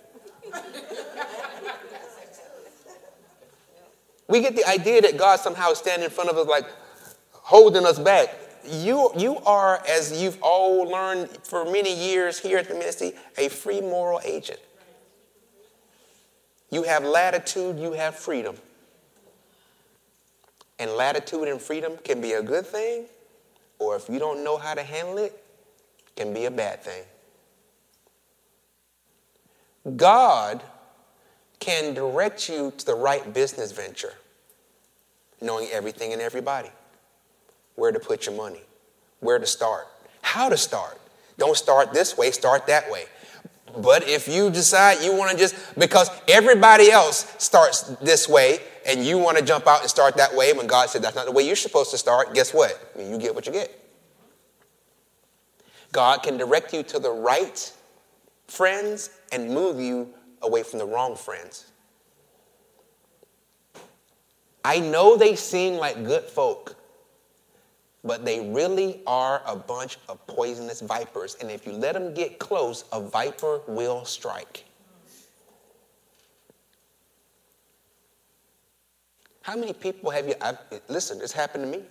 [4.29, 6.67] we get the idea that God somehow is standing in front of us like
[7.43, 8.35] holding us back.
[8.65, 13.49] You, you are, as you've all learned for many years here at the ministry, a
[13.49, 14.61] free moral agent.
[16.71, 18.57] You have latitude, you have freedom.
[20.79, 23.05] And latitude and freedom can be a good thing,
[23.79, 25.45] or if you don't know how to handle it,
[26.17, 27.05] can be a bad thing.
[29.97, 30.63] God
[31.59, 34.15] can direct you to the right business venture,
[35.41, 36.71] knowing everything and everybody,
[37.75, 38.63] where to put your money,
[39.21, 39.87] where to start,
[40.23, 41.01] how to start.
[41.39, 43.05] Don't start this way, start that way.
[43.79, 49.05] But if you decide you want to just, because everybody else starts this way and
[49.05, 51.33] you want to jump out and start that way, when God said that's not the
[51.33, 52.93] way you're supposed to start, guess what?
[52.99, 53.79] You get what you get.
[55.91, 57.73] God can direct you to the right
[58.47, 60.13] friends and move you
[60.43, 61.71] away from the wrong friends.
[64.65, 66.77] I know they seem like good folk,
[68.05, 71.37] but they really are a bunch of poisonous vipers.
[71.41, 74.65] And if you let them get close, a viper will strike.
[79.43, 80.35] How many people have you?
[80.41, 81.85] I've, listen, this happened to me.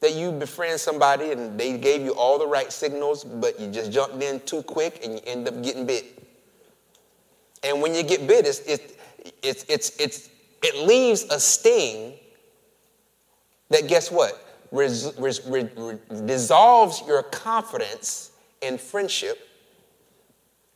[0.00, 3.90] That you befriend somebody and they gave you all the right signals, but you just
[3.90, 6.22] jumped in too quick and you end up getting bit.
[7.62, 8.98] And when you get bit, it's, it,
[9.42, 10.28] it's, it's, it's,
[10.62, 12.14] it leaves a sting
[13.70, 14.43] that guess what?
[14.74, 15.68] Res, res, res,
[16.26, 19.48] dissolves your confidence in friendship,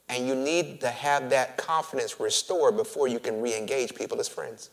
[0.09, 4.29] and you need to have that confidence restored before you can re engage people as
[4.29, 4.71] friends.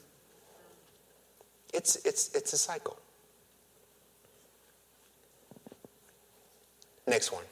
[1.73, 2.97] It's, it's, it's a cycle.
[7.07, 7.43] Next one.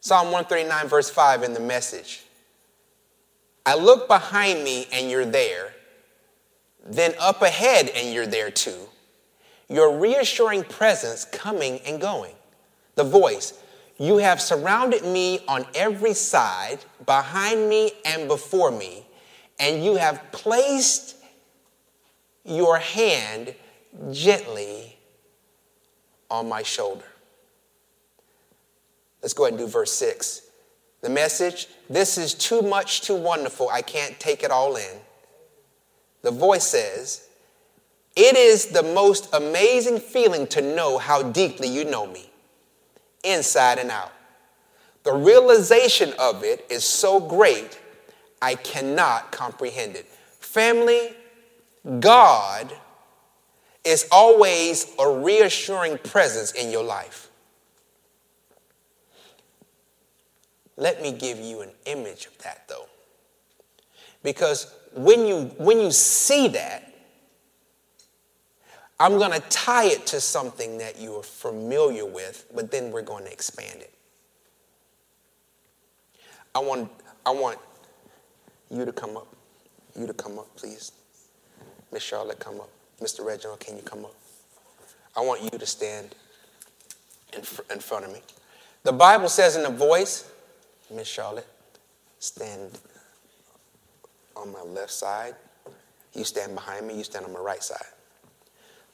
[0.00, 2.22] Psalm 139, verse 5 in the message.
[3.64, 5.72] I look behind me and you're there
[6.88, 8.88] then up ahead and you're there too.
[9.68, 12.34] Your reassuring presence coming and going.
[12.94, 13.54] The voice,
[13.98, 19.06] you have surrounded me on every side, behind me and before me,
[19.58, 21.16] and you have placed
[22.44, 23.54] your hand
[24.12, 24.96] gently
[26.30, 27.04] on my shoulder.
[29.22, 30.42] Let's go ahead and do verse 6.
[31.00, 33.68] The message this is too much, too wonderful.
[33.68, 35.00] I can't take it all in.
[36.22, 37.28] The voice says,
[38.14, 42.30] It is the most amazing feeling to know how deeply you know me,
[43.24, 44.12] inside and out.
[45.04, 47.78] The realization of it is so great,
[48.42, 50.06] I cannot comprehend it.
[50.06, 51.14] Family,
[52.00, 52.72] God
[53.84, 57.30] is always a reassuring presence in your life.
[60.76, 62.86] Let me give you an image of that, though.
[64.22, 66.82] Because when you, when you see that,
[68.98, 73.02] I'm going to tie it to something that you are familiar with, but then we're
[73.02, 73.92] going to expand it.
[76.54, 76.90] I want,
[77.26, 77.58] I want
[78.70, 79.26] you to come up.
[79.98, 80.92] You to come up, please.
[81.92, 82.70] Miss Charlotte, come up.
[83.00, 83.24] Mr.
[83.24, 84.14] Reginald, can you come up?
[85.14, 86.14] I want you to stand
[87.34, 88.20] in, fr- in front of me.
[88.82, 90.30] The Bible says in the voice,
[90.90, 91.46] Miss Charlotte,
[92.18, 92.78] stand
[94.36, 95.34] on my left side.
[96.14, 97.78] You stand behind me, you stand on my right side.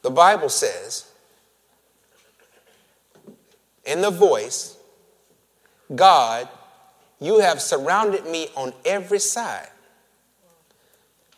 [0.02, 1.12] The Bible says,
[3.84, 4.76] in the voice,
[5.94, 6.48] God,
[7.22, 9.68] You have surrounded me on every side.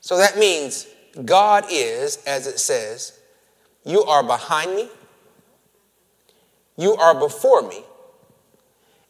[0.01, 0.87] So that means
[1.27, 3.21] God is, as it says,
[3.85, 4.89] you are behind me,
[6.79, 7.85] you are before me,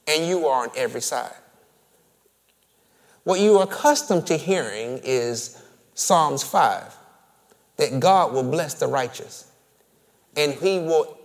[0.08, 1.30] and you are on every side.
[3.24, 5.60] What you are accustomed to hearing is
[5.94, 6.94] Psalms 5
[7.76, 9.50] that God will bless the righteous
[10.36, 11.18] and he will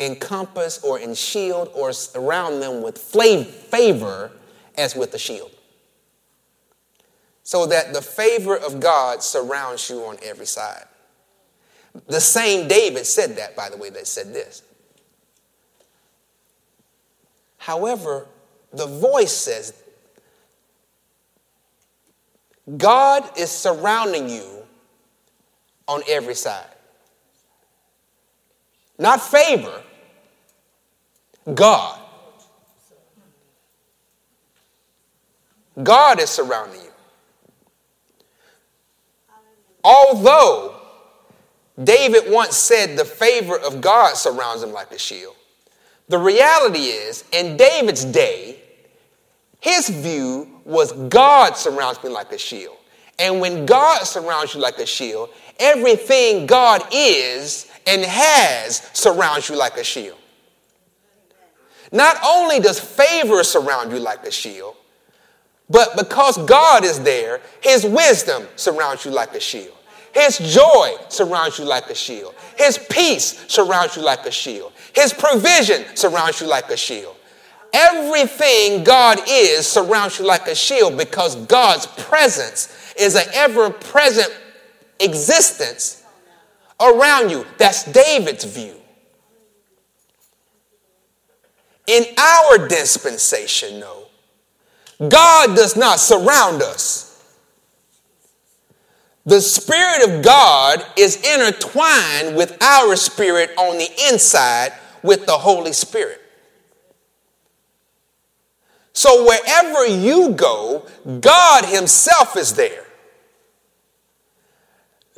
[0.00, 4.32] encompass or shield or surround them with favor
[4.76, 5.50] as with a shield.
[7.42, 10.84] So that the favor of God surrounds you on every side.
[12.06, 14.62] The same David said that, by the way, that said this.
[17.56, 18.26] However,
[18.72, 19.72] the voice says,
[22.76, 24.44] God is surrounding you
[25.86, 26.66] on every side.
[28.98, 29.82] Not favor,
[31.54, 32.00] God.
[35.82, 36.86] God is surrounding you.
[39.84, 40.74] Although
[41.82, 45.36] David once said the favor of God surrounds him like a shield,
[46.08, 48.60] the reality is, in David's day,
[49.60, 52.76] his view was God surrounds me like a shield.
[53.18, 59.56] And when God surrounds you like a shield, everything God is and has surrounds you
[59.56, 60.18] like a shield.
[61.90, 64.76] Not only does favor surround you like a shield,
[65.70, 69.74] but because God is there, His wisdom surrounds you like a shield.
[70.12, 72.34] His joy surrounds you like a shield.
[72.56, 74.72] His peace surrounds you like a shield.
[74.94, 77.16] His provision surrounds you like a shield.
[77.72, 84.28] Everything God is surrounds you like a shield because God's presence is an ever present
[85.00, 86.02] existence
[86.80, 87.44] around you.
[87.58, 88.74] That's David's view.
[91.86, 94.04] In our dispensation, no,
[95.08, 97.08] God does not surround us.
[99.24, 105.72] The Spirit of God is intertwined with our spirit on the inside with the Holy
[105.72, 106.20] Spirit.
[108.98, 110.84] So wherever you go,
[111.20, 112.84] God Himself is there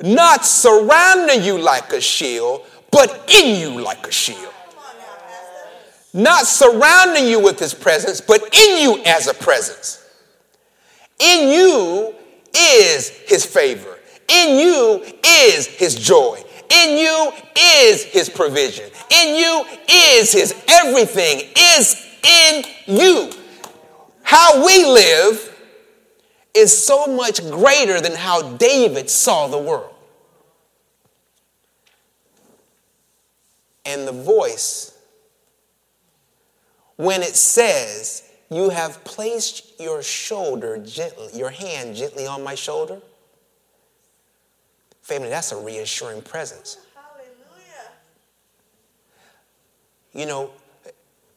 [0.02, 4.52] not surrounding you like a shield, but in you like a shield.
[6.12, 10.04] Not surrounding you with his presence, but in you as a presence.
[11.18, 12.14] In you
[12.54, 13.98] is his favor.
[14.28, 16.42] In you is his joy.
[16.68, 18.90] In you is his provision.
[19.10, 23.30] In you is his everything is in you.
[24.30, 25.60] How we live
[26.54, 29.92] is so much greater than how David saw the world.
[33.84, 34.96] And the voice,
[36.94, 38.22] when it says,
[38.52, 43.00] You have placed your shoulder gently, your hand gently on my shoulder,
[45.02, 46.76] family, that's a reassuring presence.
[46.94, 47.90] Hallelujah.
[50.12, 50.52] You know,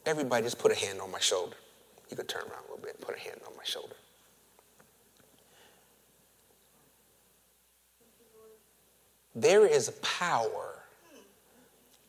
[0.05, 1.55] everybody just put a hand on my shoulder.
[2.14, 3.95] You could turn around a little bit, and put a hand on my shoulder.
[9.34, 10.84] There is power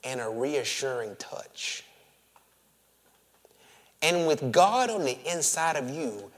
[0.05, 1.85] and a reassuring touch.
[4.03, 6.31] And with God on the inside of you,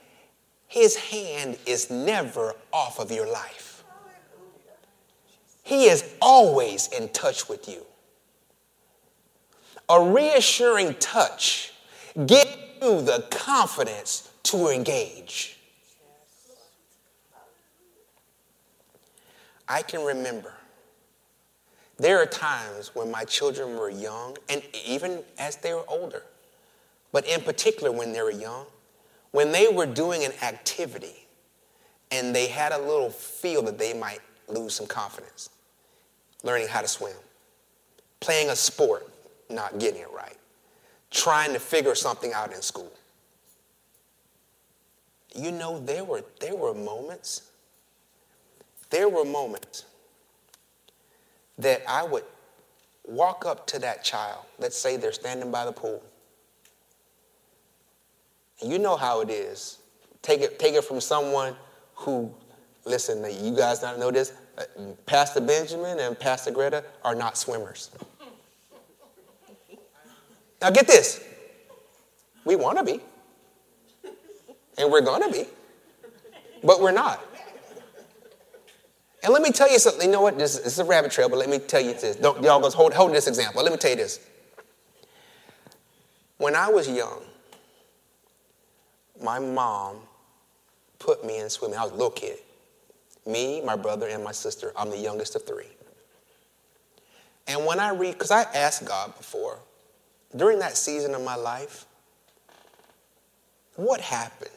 [0.68, 3.82] his hand is never off of your life.
[5.64, 7.84] He is always in touch with you.
[9.88, 11.72] A reassuring touch
[12.26, 15.58] gives you the confidence to engage.
[19.68, 20.52] I can remember
[21.98, 26.22] there are times when my children were young, and even as they were older,
[27.10, 28.66] but in particular when they were young,
[29.32, 31.26] when they were doing an activity
[32.10, 35.50] and they had a little feel that they might lose some confidence,
[36.44, 37.16] learning how to swim,
[38.20, 39.08] playing a sport,
[39.50, 40.36] not getting it right,
[41.16, 42.92] trying to figure something out in school.
[45.34, 47.50] You know, there were, there were moments,
[48.90, 49.84] there were moments
[51.58, 52.24] that I would
[53.04, 54.44] walk up to that child.
[54.58, 56.02] Let's say they're standing by the pool.
[58.60, 59.78] And you know how it is.
[60.22, 61.56] Take it, take it from someone
[61.94, 62.32] who,
[62.84, 64.32] listen, you guys not know this.
[64.58, 64.64] Uh,
[65.06, 67.90] Pastor Benjamin and Pastor Greta are not swimmers.
[70.60, 71.22] Now get this.
[72.44, 73.00] We want to be.
[74.78, 75.46] And we're going to be.
[76.62, 77.22] But we're not.
[79.22, 80.06] And let me tell you something.
[80.06, 80.38] You know what?
[80.38, 82.16] This, this is a rabbit trail, but let me tell you this.
[82.16, 83.62] Don't, y'all go hold, hold this example.
[83.62, 84.20] Let me tell you this.
[86.38, 87.22] When I was young,
[89.22, 89.96] my mom
[90.98, 91.78] put me in swimming.
[91.78, 92.38] I was a little kid.
[93.26, 94.72] Me, my brother, and my sister.
[94.76, 95.66] I'm the youngest of three.
[97.48, 99.58] And when I read, because I asked God before,
[100.36, 101.86] during that season of my life,
[103.76, 104.50] what happened?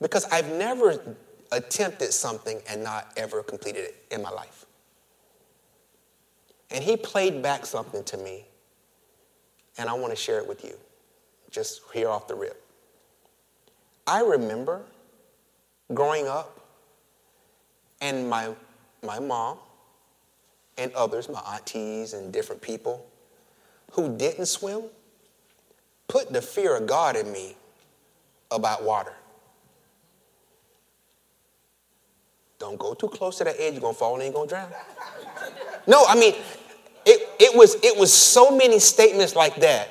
[0.00, 1.16] Because I've never
[1.52, 4.66] attempted something and not ever completed it in my life.
[6.70, 8.44] And he played back something to me,
[9.78, 10.76] and I want to share it with you,
[11.50, 12.62] just here off the rip.
[14.06, 14.82] I remember
[15.94, 16.60] growing up,
[18.00, 18.54] and my,
[19.02, 19.58] my mom
[20.76, 23.04] and others, my aunties and different people
[23.92, 24.82] who didn't swim,
[26.08, 27.56] put the fear of God in me
[28.50, 29.12] about water.
[32.58, 34.70] Don't go too close to that edge, you're gonna fall and you're gonna drown.
[35.86, 36.34] No, I mean,
[37.06, 39.88] it, it, was, it was so many statements like that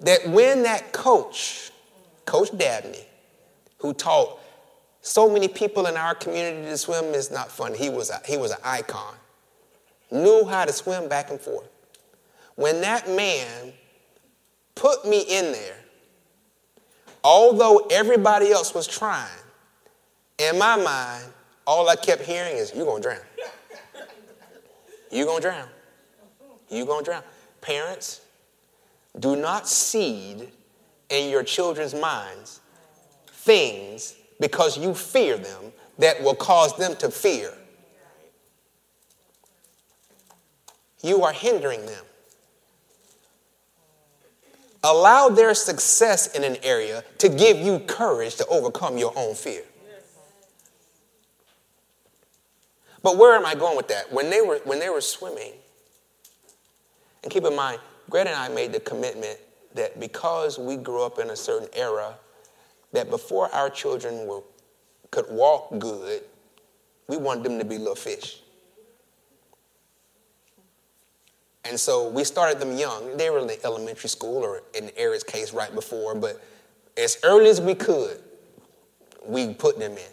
[0.00, 1.70] that when that coach,
[2.24, 3.04] Coach Dabney,
[3.78, 4.38] who taught
[5.00, 7.78] so many people in our community to swim is not funny.
[7.78, 9.14] He was, a, he was an icon.
[10.10, 11.68] Knew how to swim back and forth.
[12.58, 13.72] When that man
[14.74, 15.76] put me in there,
[17.22, 19.28] although everybody else was trying,
[20.38, 21.24] in my mind,
[21.68, 23.20] all I kept hearing is, You're gonna drown.
[25.12, 25.68] You're gonna drown.
[26.68, 27.22] You're gonna drown.
[27.60, 28.22] Parents,
[29.20, 30.50] do not seed
[31.10, 32.58] in your children's minds
[33.28, 37.52] things because you fear them that will cause them to fear.
[41.04, 42.04] You are hindering them.
[44.88, 49.62] Allow their success in an area to give you courage to overcome your own fear.
[53.02, 54.10] But where am I going with that?
[54.10, 55.52] When they were, when they were swimming,
[57.22, 59.38] and keep in mind, Greta and I made the commitment
[59.74, 62.14] that because we grew up in a certain era,
[62.92, 64.40] that before our children were,
[65.10, 66.22] could walk good,
[67.08, 68.40] we wanted them to be little fish.
[71.64, 73.16] And so we started them young.
[73.16, 76.42] They were in the elementary school or in Eric's case right before, but
[76.96, 78.20] as early as we could,
[79.26, 80.12] we put them in.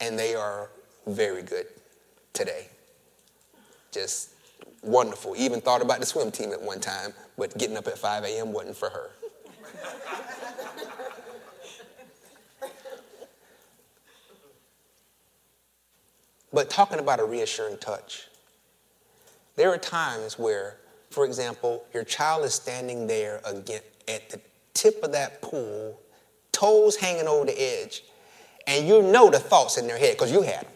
[0.00, 0.70] And they are
[1.06, 1.66] very good
[2.32, 2.68] today.
[3.92, 4.30] Just
[4.82, 5.34] wonderful.
[5.36, 8.52] Even thought about the swim team at one time, but getting up at 5 a.m.
[8.52, 9.10] wasn't for her.
[16.52, 18.28] but talking about a reassuring touch,
[19.56, 20.78] there are times where,
[21.10, 24.40] for example, your child is standing there again at the
[24.74, 25.98] tip of that pool,
[26.52, 28.04] toes hanging over the edge,
[28.66, 30.72] and you know the thoughts in their head because you had them.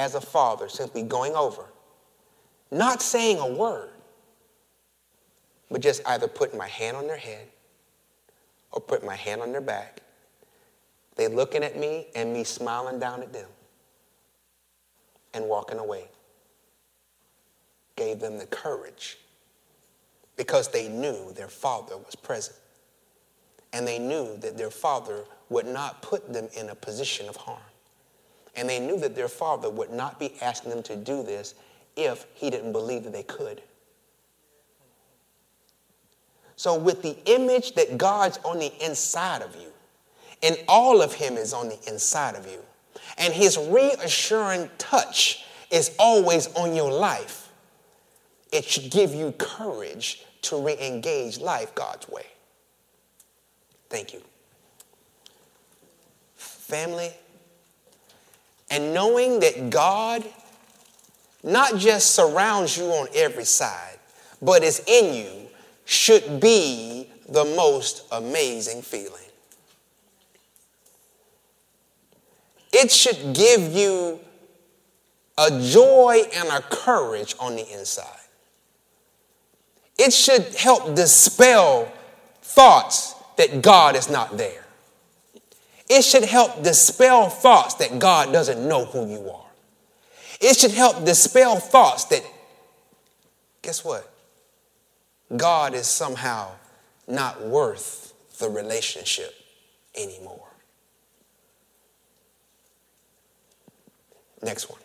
[0.00, 1.66] as a father, simply going over,
[2.70, 3.90] not saying a word,
[5.70, 7.46] but just either putting my hand on their head
[8.72, 10.00] or putting my hand on their back.
[11.16, 13.48] They looking at me and me smiling down at them
[15.34, 16.08] and walking away.
[17.96, 19.18] Gave them the courage
[20.36, 22.56] because they knew their father was present.
[23.72, 27.58] And they knew that their father would not put them in a position of harm.
[28.56, 31.54] And they knew that their father would not be asking them to do this
[31.96, 33.62] if he didn't believe that they could.
[36.60, 39.72] So, with the image that God's on the inside of you,
[40.42, 42.60] and all of Him is on the inside of you,
[43.20, 47.48] and His reassuring touch is always on your life,
[48.50, 52.26] it should give you courage to re engage life God's way.
[53.88, 54.22] Thank you.
[56.34, 57.12] Family,
[58.70, 60.24] and knowing that God
[61.42, 63.98] not just surrounds you on every side,
[64.40, 65.48] but is in you
[65.84, 69.29] should be the most amazing feeling.
[72.72, 74.20] It should give you
[75.36, 78.06] a joy and a courage on the inside.
[79.98, 81.90] It should help dispel
[82.42, 84.64] thoughts that God is not there.
[85.88, 89.46] It should help dispel thoughts that God doesn't know who you are.
[90.40, 92.22] It should help dispel thoughts that,
[93.62, 94.10] guess what?
[95.36, 96.52] God is somehow
[97.06, 99.34] not worth the relationship
[99.96, 100.49] anymore.
[104.42, 104.80] Next one.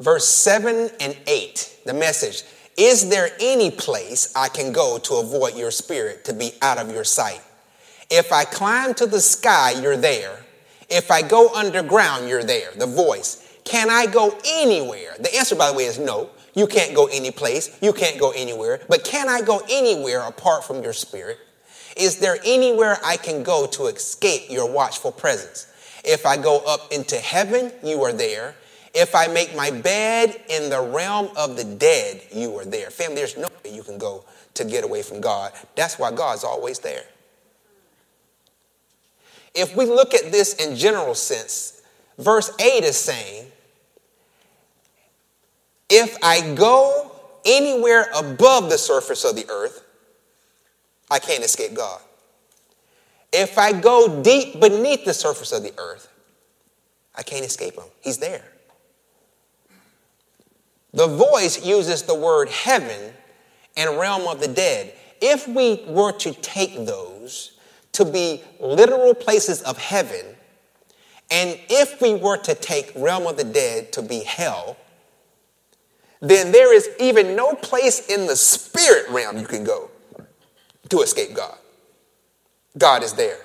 [0.00, 2.42] Verse 7 and 8, the message.
[2.78, 6.90] Is there any place I can go to avoid your spirit, to be out of
[6.90, 7.42] your sight?
[8.08, 10.44] If I climb to the sky, you're there.
[10.88, 12.70] If I go underground, you're there.
[12.76, 13.46] The voice.
[13.64, 15.14] Can I go anywhere?
[15.20, 16.30] The answer, by the way, is no.
[16.54, 17.78] You can't go any place.
[17.82, 18.80] You can't go anywhere.
[18.88, 21.38] But can I go anywhere apart from your spirit?
[21.96, 25.66] Is there anywhere I can go to escape your watchful presence?
[26.04, 28.54] If I go up into heaven, you are there.
[28.94, 32.90] If I make my bed in the realm of the dead, you are there.
[32.90, 34.24] Family, there's no way you can go
[34.54, 35.52] to get away from God.
[35.76, 37.04] That's why God's always there.
[39.54, 41.82] If we look at this in general sense,
[42.18, 43.46] verse 8 is saying,
[45.88, 47.10] if I go
[47.44, 49.84] anywhere above the surface of the earth,
[51.10, 52.00] I can't escape God.
[53.32, 56.08] If I go deep beneath the surface of the earth,
[57.14, 57.84] I can't escape him.
[58.00, 58.44] He's there.
[60.92, 63.12] The voice uses the word heaven
[63.76, 64.94] and realm of the dead.
[65.20, 67.52] If we were to take those
[67.92, 70.24] to be literal places of heaven,
[71.30, 74.76] and if we were to take realm of the dead to be hell,
[76.20, 79.89] then there is even no place in the spirit realm you can go
[80.90, 81.56] to escape God.
[82.76, 83.38] God is there.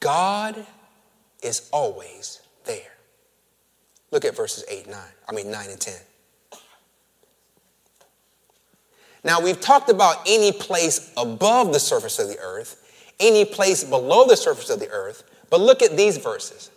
[0.00, 0.66] God
[1.42, 2.92] is always there.
[4.10, 4.98] Look at verses 8 9.
[5.28, 5.94] I mean 9 and 10.
[9.22, 14.26] Now, we've talked about any place above the surface of the earth, any place below
[14.26, 16.70] the surface of the earth, but look at these verses.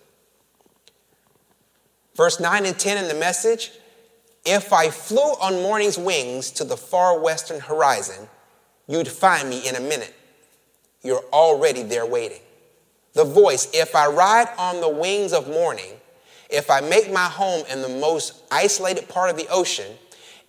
[2.16, 3.72] Verse 9 and 10 in the message
[4.46, 8.28] If I flew on morning's wings to the far western horizon,
[8.88, 10.14] you'd find me in a minute.
[11.02, 12.42] You're already there waiting.
[13.14, 15.94] The voice If I ride on the wings of morning,
[16.50, 19.92] if I make my home in the most isolated part of the ocean,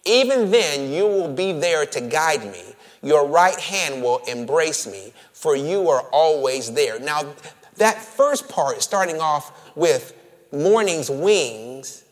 [0.05, 2.63] even then you will be there to guide me.
[3.03, 6.99] Your right hand will embrace me, for you are always there.
[6.99, 7.35] Now,
[7.77, 10.15] that first part, starting off with
[10.53, 12.05] morning's wings,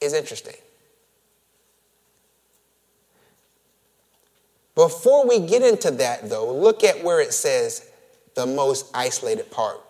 [0.00, 0.54] is interesting.
[4.74, 7.90] Before we get into that, though, look at where it says
[8.34, 9.80] the most isolated part.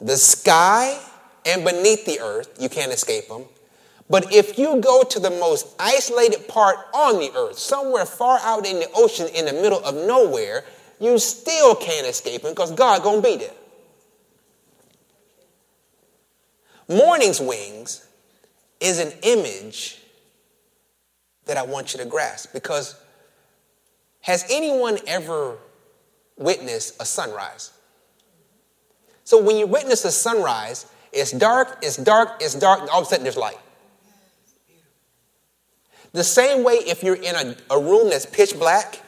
[0.00, 0.98] The sky
[1.44, 3.44] and beneath the earth, you can't escape them.
[4.10, 8.66] But if you go to the most isolated part on the earth, somewhere far out
[8.66, 10.64] in the ocean in the middle of nowhere,
[11.00, 13.50] you still can't escape him because God gonna be there.
[16.88, 18.06] Morning's wings
[18.80, 19.97] is an image
[21.48, 22.94] that I want you to grasp because
[24.20, 25.56] has anyone ever
[26.36, 27.72] witnessed a sunrise?
[29.24, 33.06] So when you witness a sunrise, it's dark, it's dark, it's dark, and all of
[33.06, 33.58] a sudden there's light.
[36.12, 39.02] The same way if you're in a, a room that's pitch black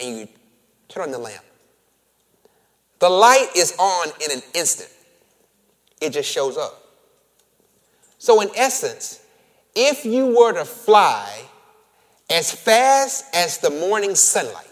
[0.00, 0.28] and you
[0.88, 1.42] turn on the lamp.
[2.98, 4.90] The light is on in an instant.
[6.00, 6.80] It just shows up.
[8.18, 9.24] So, in essence,
[9.74, 11.44] if you were to fly
[12.34, 14.66] as fast as the morning sunlight,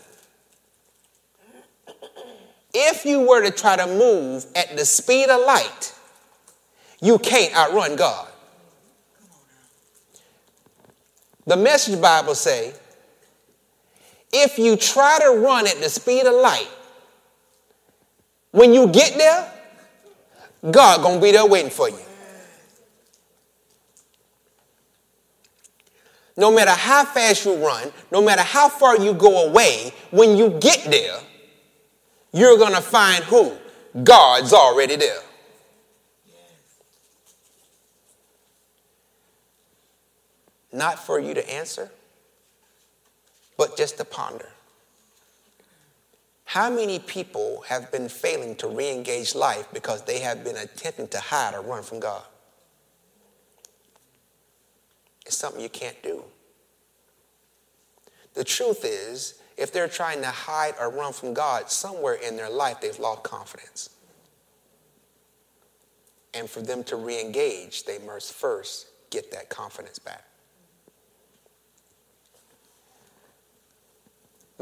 [2.74, 5.94] if you were to try to move at the speed of light,
[7.00, 8.26] you can't outrun God.
[11.46, 12.72] The message Bible say,
[14.32, 16.68] if you try to run at the speed of light,
[18.50, 19.52] when you get there,
[20.68, 21.98] God gonna be there waiting for you.
[26.42, 30.50] No matter how fast you run, no matter how far you go away, when you
[30.58, 31.20] get there,
[32.32, 33.52] you're gonna find who?
[34.02, 35.22] God's already there.
[40.72, 41.92] not for you to answer,
[43.58, 44.48] but just to ponder.
[46.46, 51.08] How many people have been failing to re engage life because they have been attempting
[51.08, 52.24] to hide or run from God?
[55.32, 56.24] Something you can't do.
[58.34, 62.50] The truth is, if they're trying to hide or run from God, somewhere in their
[62.50, 63.90] life they've lost confidence.
[66.34, 70.24] And for them to re engage, they must first get that confidence back.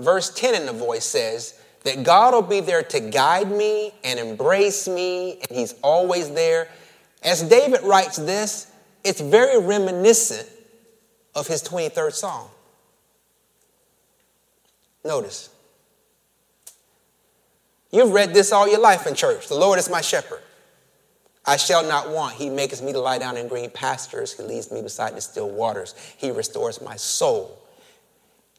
[0.01, 4.19] verse 10 in the voice says that God will be there to guide me and
[4.19, 6.69] embrace me, and He's always there.
[7.23, 8.71] As David writes this,
[9.05, 10.49] it's very reminiscent
[11.35, 12.49] of his 23rd Psalm.
[15.05, 15.51] Notice.
[17.91, 19.49] You've read this all your life in church.
[19.49, 20.41] The Lord is my shepherd.
[21.47, 22.35] I shall not want.
[22.35, 24.35] He makes me to lie down in green pastures.
[24.35, 25.95] He leads me beside the still waters.
[26.17, 27.59] He restores my soul.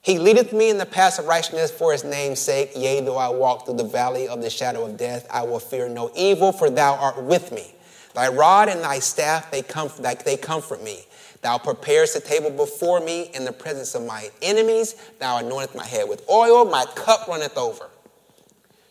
[0.01, 2.71] He leadeth me in the path of righteousness for his name's sake.
[2.75, 5.87] Yea, though I walk through the valley of the shadow of death, I will fear
[5.87, 7.75] no evil, for thou art with me.
[8.15, 11.05] Thy rod and thy staff, they comfort, they comfort me.
[11.41, 14.95] Thou preparest a table before me in the presence of my enemies.
[15.19, 17.89] Thou anointest my head with oil, my cup runneth over.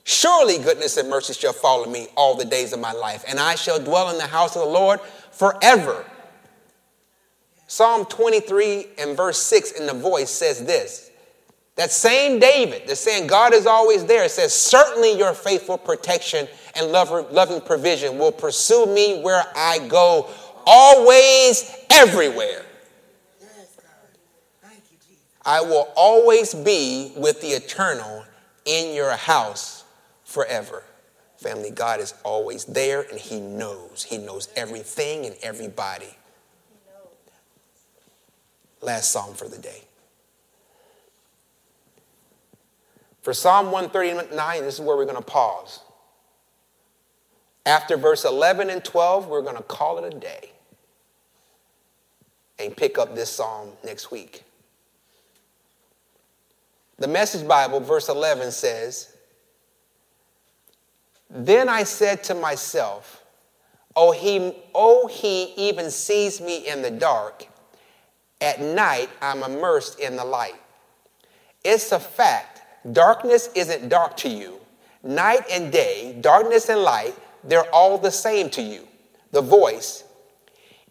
[0.02, 3.54] Surely goodness and mercy shall follow me all the days of my life, and I
[3.54, 6.04] shall dwell in the house of the Lord forever.
[7.68, 11.10] Psalm 23 and verse 6 in the voice says this.
[11.76, 16.90] That same David that's saying God is always there says, Certainly your faithful protection and
[16.90, 20.28] loving provision will pursue me where I go,
[20.66, 22.64] always, everywhere.
[25.44, 28.24] I will always be with the eternal
[28.64, 29.84] in your house
[30.24, 30.84] forever.
[31.38, 34.02] Family, God is always there and He knows.
[34.02, 36.14] He knows everything and everybody.
[38.82, 39.82] Last psalm for the day.
[43.22, 45.80] For Psalm 139, this is where we're going to pause.
[47.66, 50.50] After verse 11 and 12, we're going to call it a day
[52.58, 54.44] and pick up this psalm next week.
[56.98, 59.16] The Message Bible, verse 11 says,
[61.30, 63.22] Then I said to myself,
[63.96, 67.46] Oh, he, oh, he even sees me in the dark.
[68.40, 70.54] At night, I'm immersed in the light.
[71.64, 72.62] It's a fact.
[72.92, 74.60] Darkness isn't dark to you.
[75.02, 77.14] Night and day, darkness and light,
[77.44, 78.86] they're all the same to you.
[79.32, 80.04] The voice,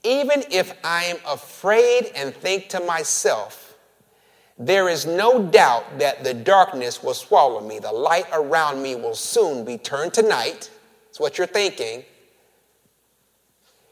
[0.04, 3.76] even if I am afraid and think to myself,
[4.58, 7.80] there is no doubt that the darkness will swallow me.
[7.80, 10.70] The light around me will soon be turned to night.
[11.06, 12.04] That's what you're thinking.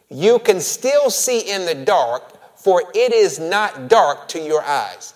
[0.10, 5.14] You can still see in the dark, for it is not dark to your eyes.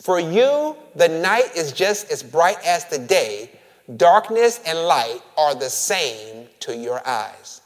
[0.00, 3.50] For you, the night is just as bright as the day.
[3.96, 7.62] Darkness and light are the same to your eyes.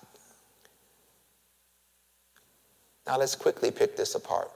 [3.07, 4.51] Now let's quickly pick this apart.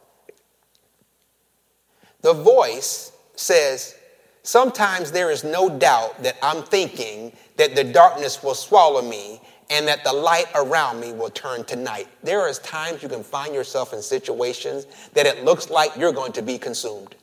[2.21, 3.97] The voice says,
[4.45, 9.41] Sometimes there is no doubt that I'm thinking that the darkness will swallow me
[9.71, 12.07] and that the light around me will turn to night.
[12.23, 16.33] There are times you can find yourself in situations that it looks like you're going
[16.33, 17.17] to be consumed.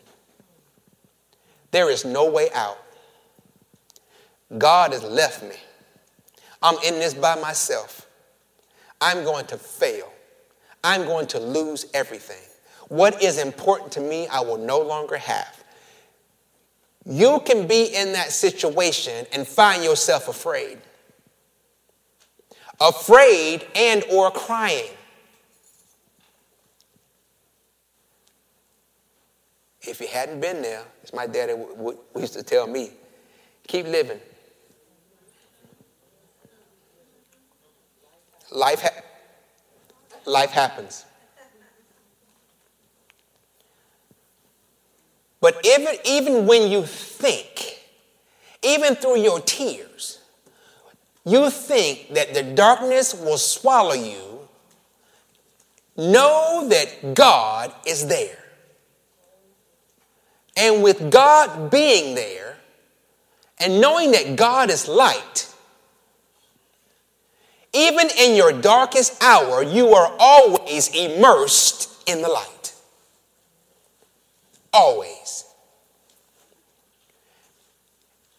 [1.72, 2.83] There is no way out.
[4.58, 5.56] God has left me.
[6.62, 8.08] I'm in this by myself.
[9.02, 10.12] I'm going to fail.
[10.84, 12.42] I'm going to lose everything.
[12.90, 15.64] What is important to me, I will no longer have.
[17.06, 20.80] You can be in that situation and find yourself afraid
[22.80, 24.90] afraid and or crying.
[29.82, 32.92] If he hadn't been there, as my daddy w- w- used to tell me,
[33.68, 34.20] keep living.
[38.54, 39.02] Life, ha-
[40.26, 41.06] life happens.
[45.42, 47.80] But even, even when you think,
[48.62, 50.20] even through your tears,
[51.26, 54.48] you think that the darkness will swallow you,
[55.98, 58.38] know that God is there.
[60.56, 62.58] And with God being there,
[63.60, 65.53] and knowing that God is light,
[67.74, 72.74] even in your darkest hour, you are always immersed in the light.
[74.72, 75.46] Always.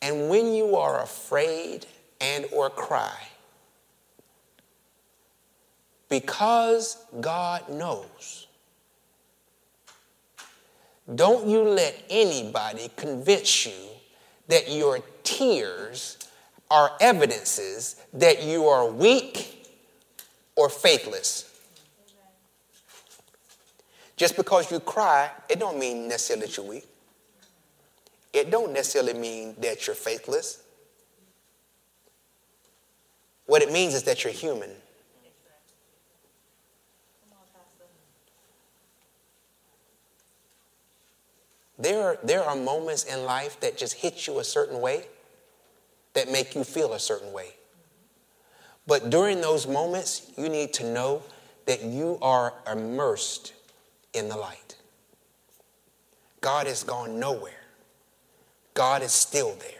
[0.01, 1.87] And when you are afraid
[2.21, 3.17] and or cry
[6.09, 8.47] because God knows.
[11.13, 13.73] Don't you let anybody convince you
[14.47, 16.19] that your tears
[16.71, 19.69] are evidences that you are weak
[20.57, 21.51] or faithless.
[24.17, 26.87] Just because you cry, it don't mean necessarily that you're weak.
[28.33, 30.63] It don't necessarily mean that you're faithless.
[33.47, 34.71] What it means is that you're human.
[41.79, 45.07] There are, there are moments in life that just hit you a certain way,
[46.15, 47.51] that make you feel a certain way.
[48.87, 51.23] But during those moments, you need to know
[51.67, 53.53] that you are immersed
[54.13, 54.77] in the light.
[56.41, 57.53] God has gone nowhere,
[58.75, 59.71] God is still there.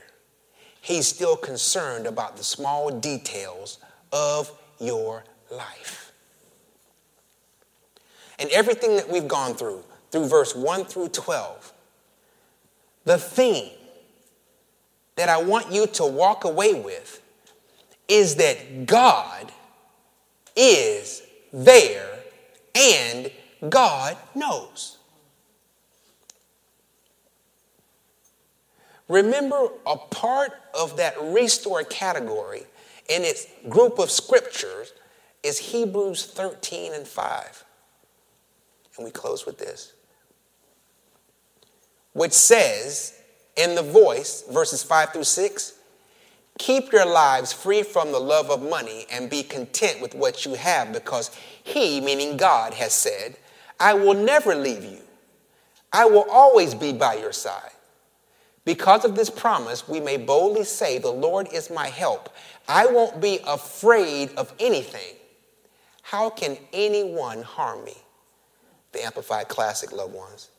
[0.81, 3.79] He's still concerned about the small details
[4.13, 6.13] of your life.
[8.39, 11.73] And everything that we've gone through, through verse 1 through 12,
[13.05, 13.71] the theme
[15.17, 17.21] that I want you to walk away with
[18.09, 19.53] is that God
[20.57, 22.19] is there
[22.75, 23.31] and
[23.69, 24.99] God knows.
[29.09, 32.63] Remember, a part of that restore category
[33.09, 34.93] in its group of scriptures
[35.43, 37.65] is Hebrews 13 and 5.
[38.97, 39.93] And we close with this,
[42.13, 43.13] which says
[43.57, 45.75] in the voice, verses 5 through 6,
[46.59, 50.55] keep your lives free from the love of money and be content with what you
[50.55, 51.31] have because
[51.63, 53.37] He, meaning God, has said,
[53.79, 54.99] I will never leave you.
[55.93, 57.71] I will always be by your side.
[58.65, 62.31] Because of this promise, we may boldly say, The Lord is my help.
[62.67, 65.17] I won't be afraid of anything.
[66.03, 67.97] How can anyone harm me?
[68.93, 70.51] The Amplified Classic, loved ones.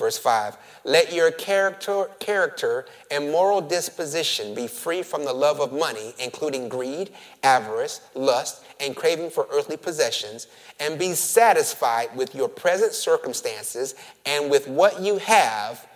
[0.00, 5.72] Verse 5 Let your character, character and moral disposition be free from the love of
[5.72, 7.10] money, including greed,
[7.44, 10.48] avarice, lust, and craving for earthly possessions,
[10.80, 13.94] and be satisfied with your present circumstances
[14.26, 15.86] and with what you have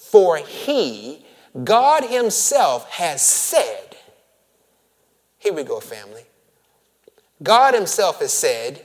[0.00, 1.24] for he,
[1.62, 3.96] God Himself, has said,
[5.38, 6.22] here we go, family.
[7.42, 8.82] God Himself has said,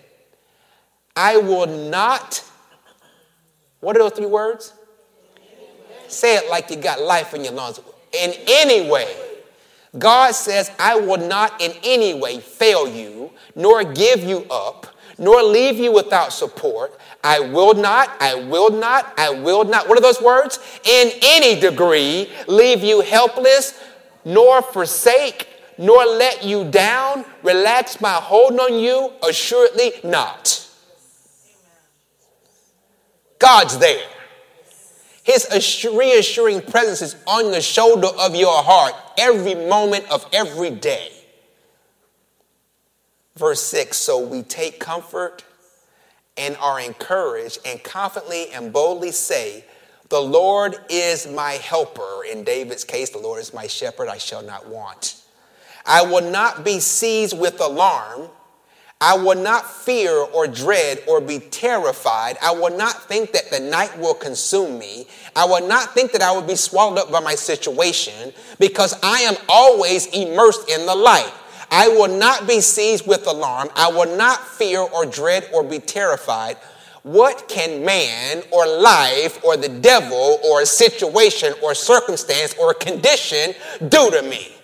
[1.16, 2.44] I will not,
[3.86, 4.74] what are those three words?
[6.08, 7.80] Say it like you got life in your lungs.
[8.14, 9.16] In any way.
[10.00, 14.88] God says, I will not in any way fail you, nor give you up,
[15.20, 17.00] nor leave you without support.
[17.24, 19.88] I will not, I will not, I will not.
[19.88, 20.58] What are those words?
[20.84, 23.80] In any degree, leave you helpless,
[24.26, 30.65] nor forsake, nor let you down, relax my hold on you, assuredly not.
[33.46, 34.04] God's there.
[35.22, 35.48] His
[35.94, 41.12] reassuring presence is on the shoulder of your heart every moment of every day.
[43.36, 45.44] Verse 6 So we take comfort
[46.36, 49.64] and are encouraged and confidently and boldly say,
[50.10, 52.24] The Lord is my helper.
[52.28, 55.22] In David's case, the Lord is my shepherd, I shall not want.
[55.86, 58.30] I will not be seized with alarm.
[59.06, 62.38] I will not fear or dread or be terrified.
[62.42, 65.06] I will not think that the night will consume me.
[65.36, 69.20] I will not think that I will be swallowed up by my situation because I
[69.20, 71.32] am always immersed in the light.
[71.70, 73.70] I will not be seized with alarm.
[73.76, 76.58] I will not fear or dread or be terrified.
[77.04, 83.54] What can man or life or the devil or situation or circumstance or condition
[83.88, 84.55] do to me?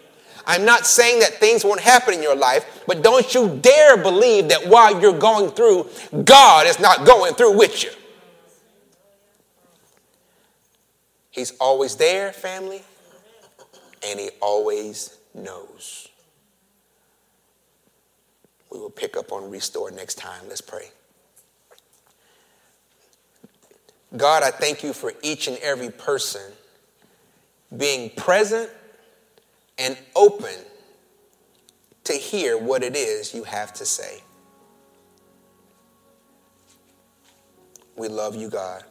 [0.46, 4.50] I'm not saying that things won't happen in your life, but don't you dare believe
[4.50, 5.88] that while you're going through,
[6.24, 7.92] God is not going through with you.
[11.30, 12.82] He's always there, family,
[14.06, 16.10] and He always knows.
[18.72, 20.44] We will pick up on restore next time.
[20.48, 20.92] Let's pray.
[24.16, 26.42] God, I thank you for each and every person
[27.76, 28.70] being present
[29.82, 30.54] and open
[32.04, 34.22] to hear what it is you have to say.
[37.98, 38.84] We love you, God.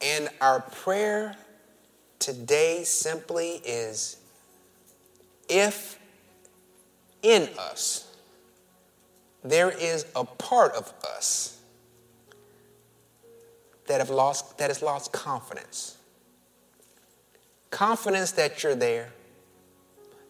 [0.00, 1.36] And our prayer
[2.20, 4.18] today simply is
[5.48, 5.98] if
[7.22, 8.14] in us,
[9.42, 11.60] there is a part of us
[13.88, 15.95] that have lost that has lost confidence.
[17.76, 19.12] Confidence that you're there.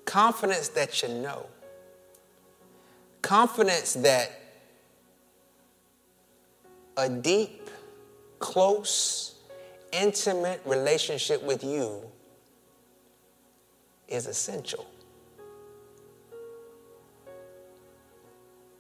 [0.05, 1.47] Confidence that you know.
[3.23, 4.32] Confidence that
[6.97, 7.70] a deep,
[8.40, 9.36] close,
[9.93, 12.02] intimate relationship with you
[14.09, 14.85] is essential.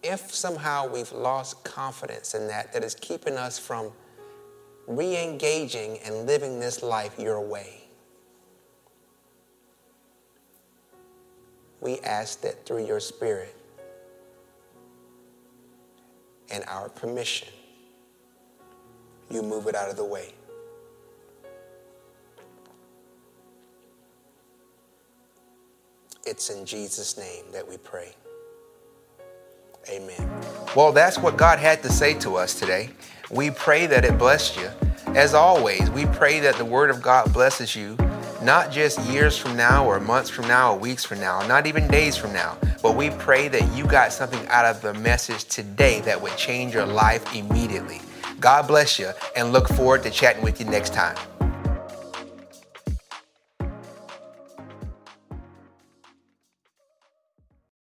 [0.02, 3.90] if somehow we've lost confidence in that, that is keeping us from
[4.86, 7.85] re engaging and living this life your way,
[11.80, 13.54] we ask that through your Spirit
[16.50, 17.48] and our permission,
[19.30, 20.32] you move it out of the way.
[26.24, 28.14] It's in Jesus' name that we pray.
[29.88, 30.42] Amen.
[30.74, 32.90] Well, that's what God had to say to us today.
[33.30, 34.68] We pray that it blessed you.
[35.14, 37.96] As always, we pray that the Word of God blesses you,
[38.46, 41.88] not just years from now or months from now or weeks from now, not even
[41.88, 45.98] days from now, but we pray that you got something out of the message today
[46.02, 48.00] that would change your life immediately.
[48.38, 51.16] God bless you and look forward to chatting with you next time.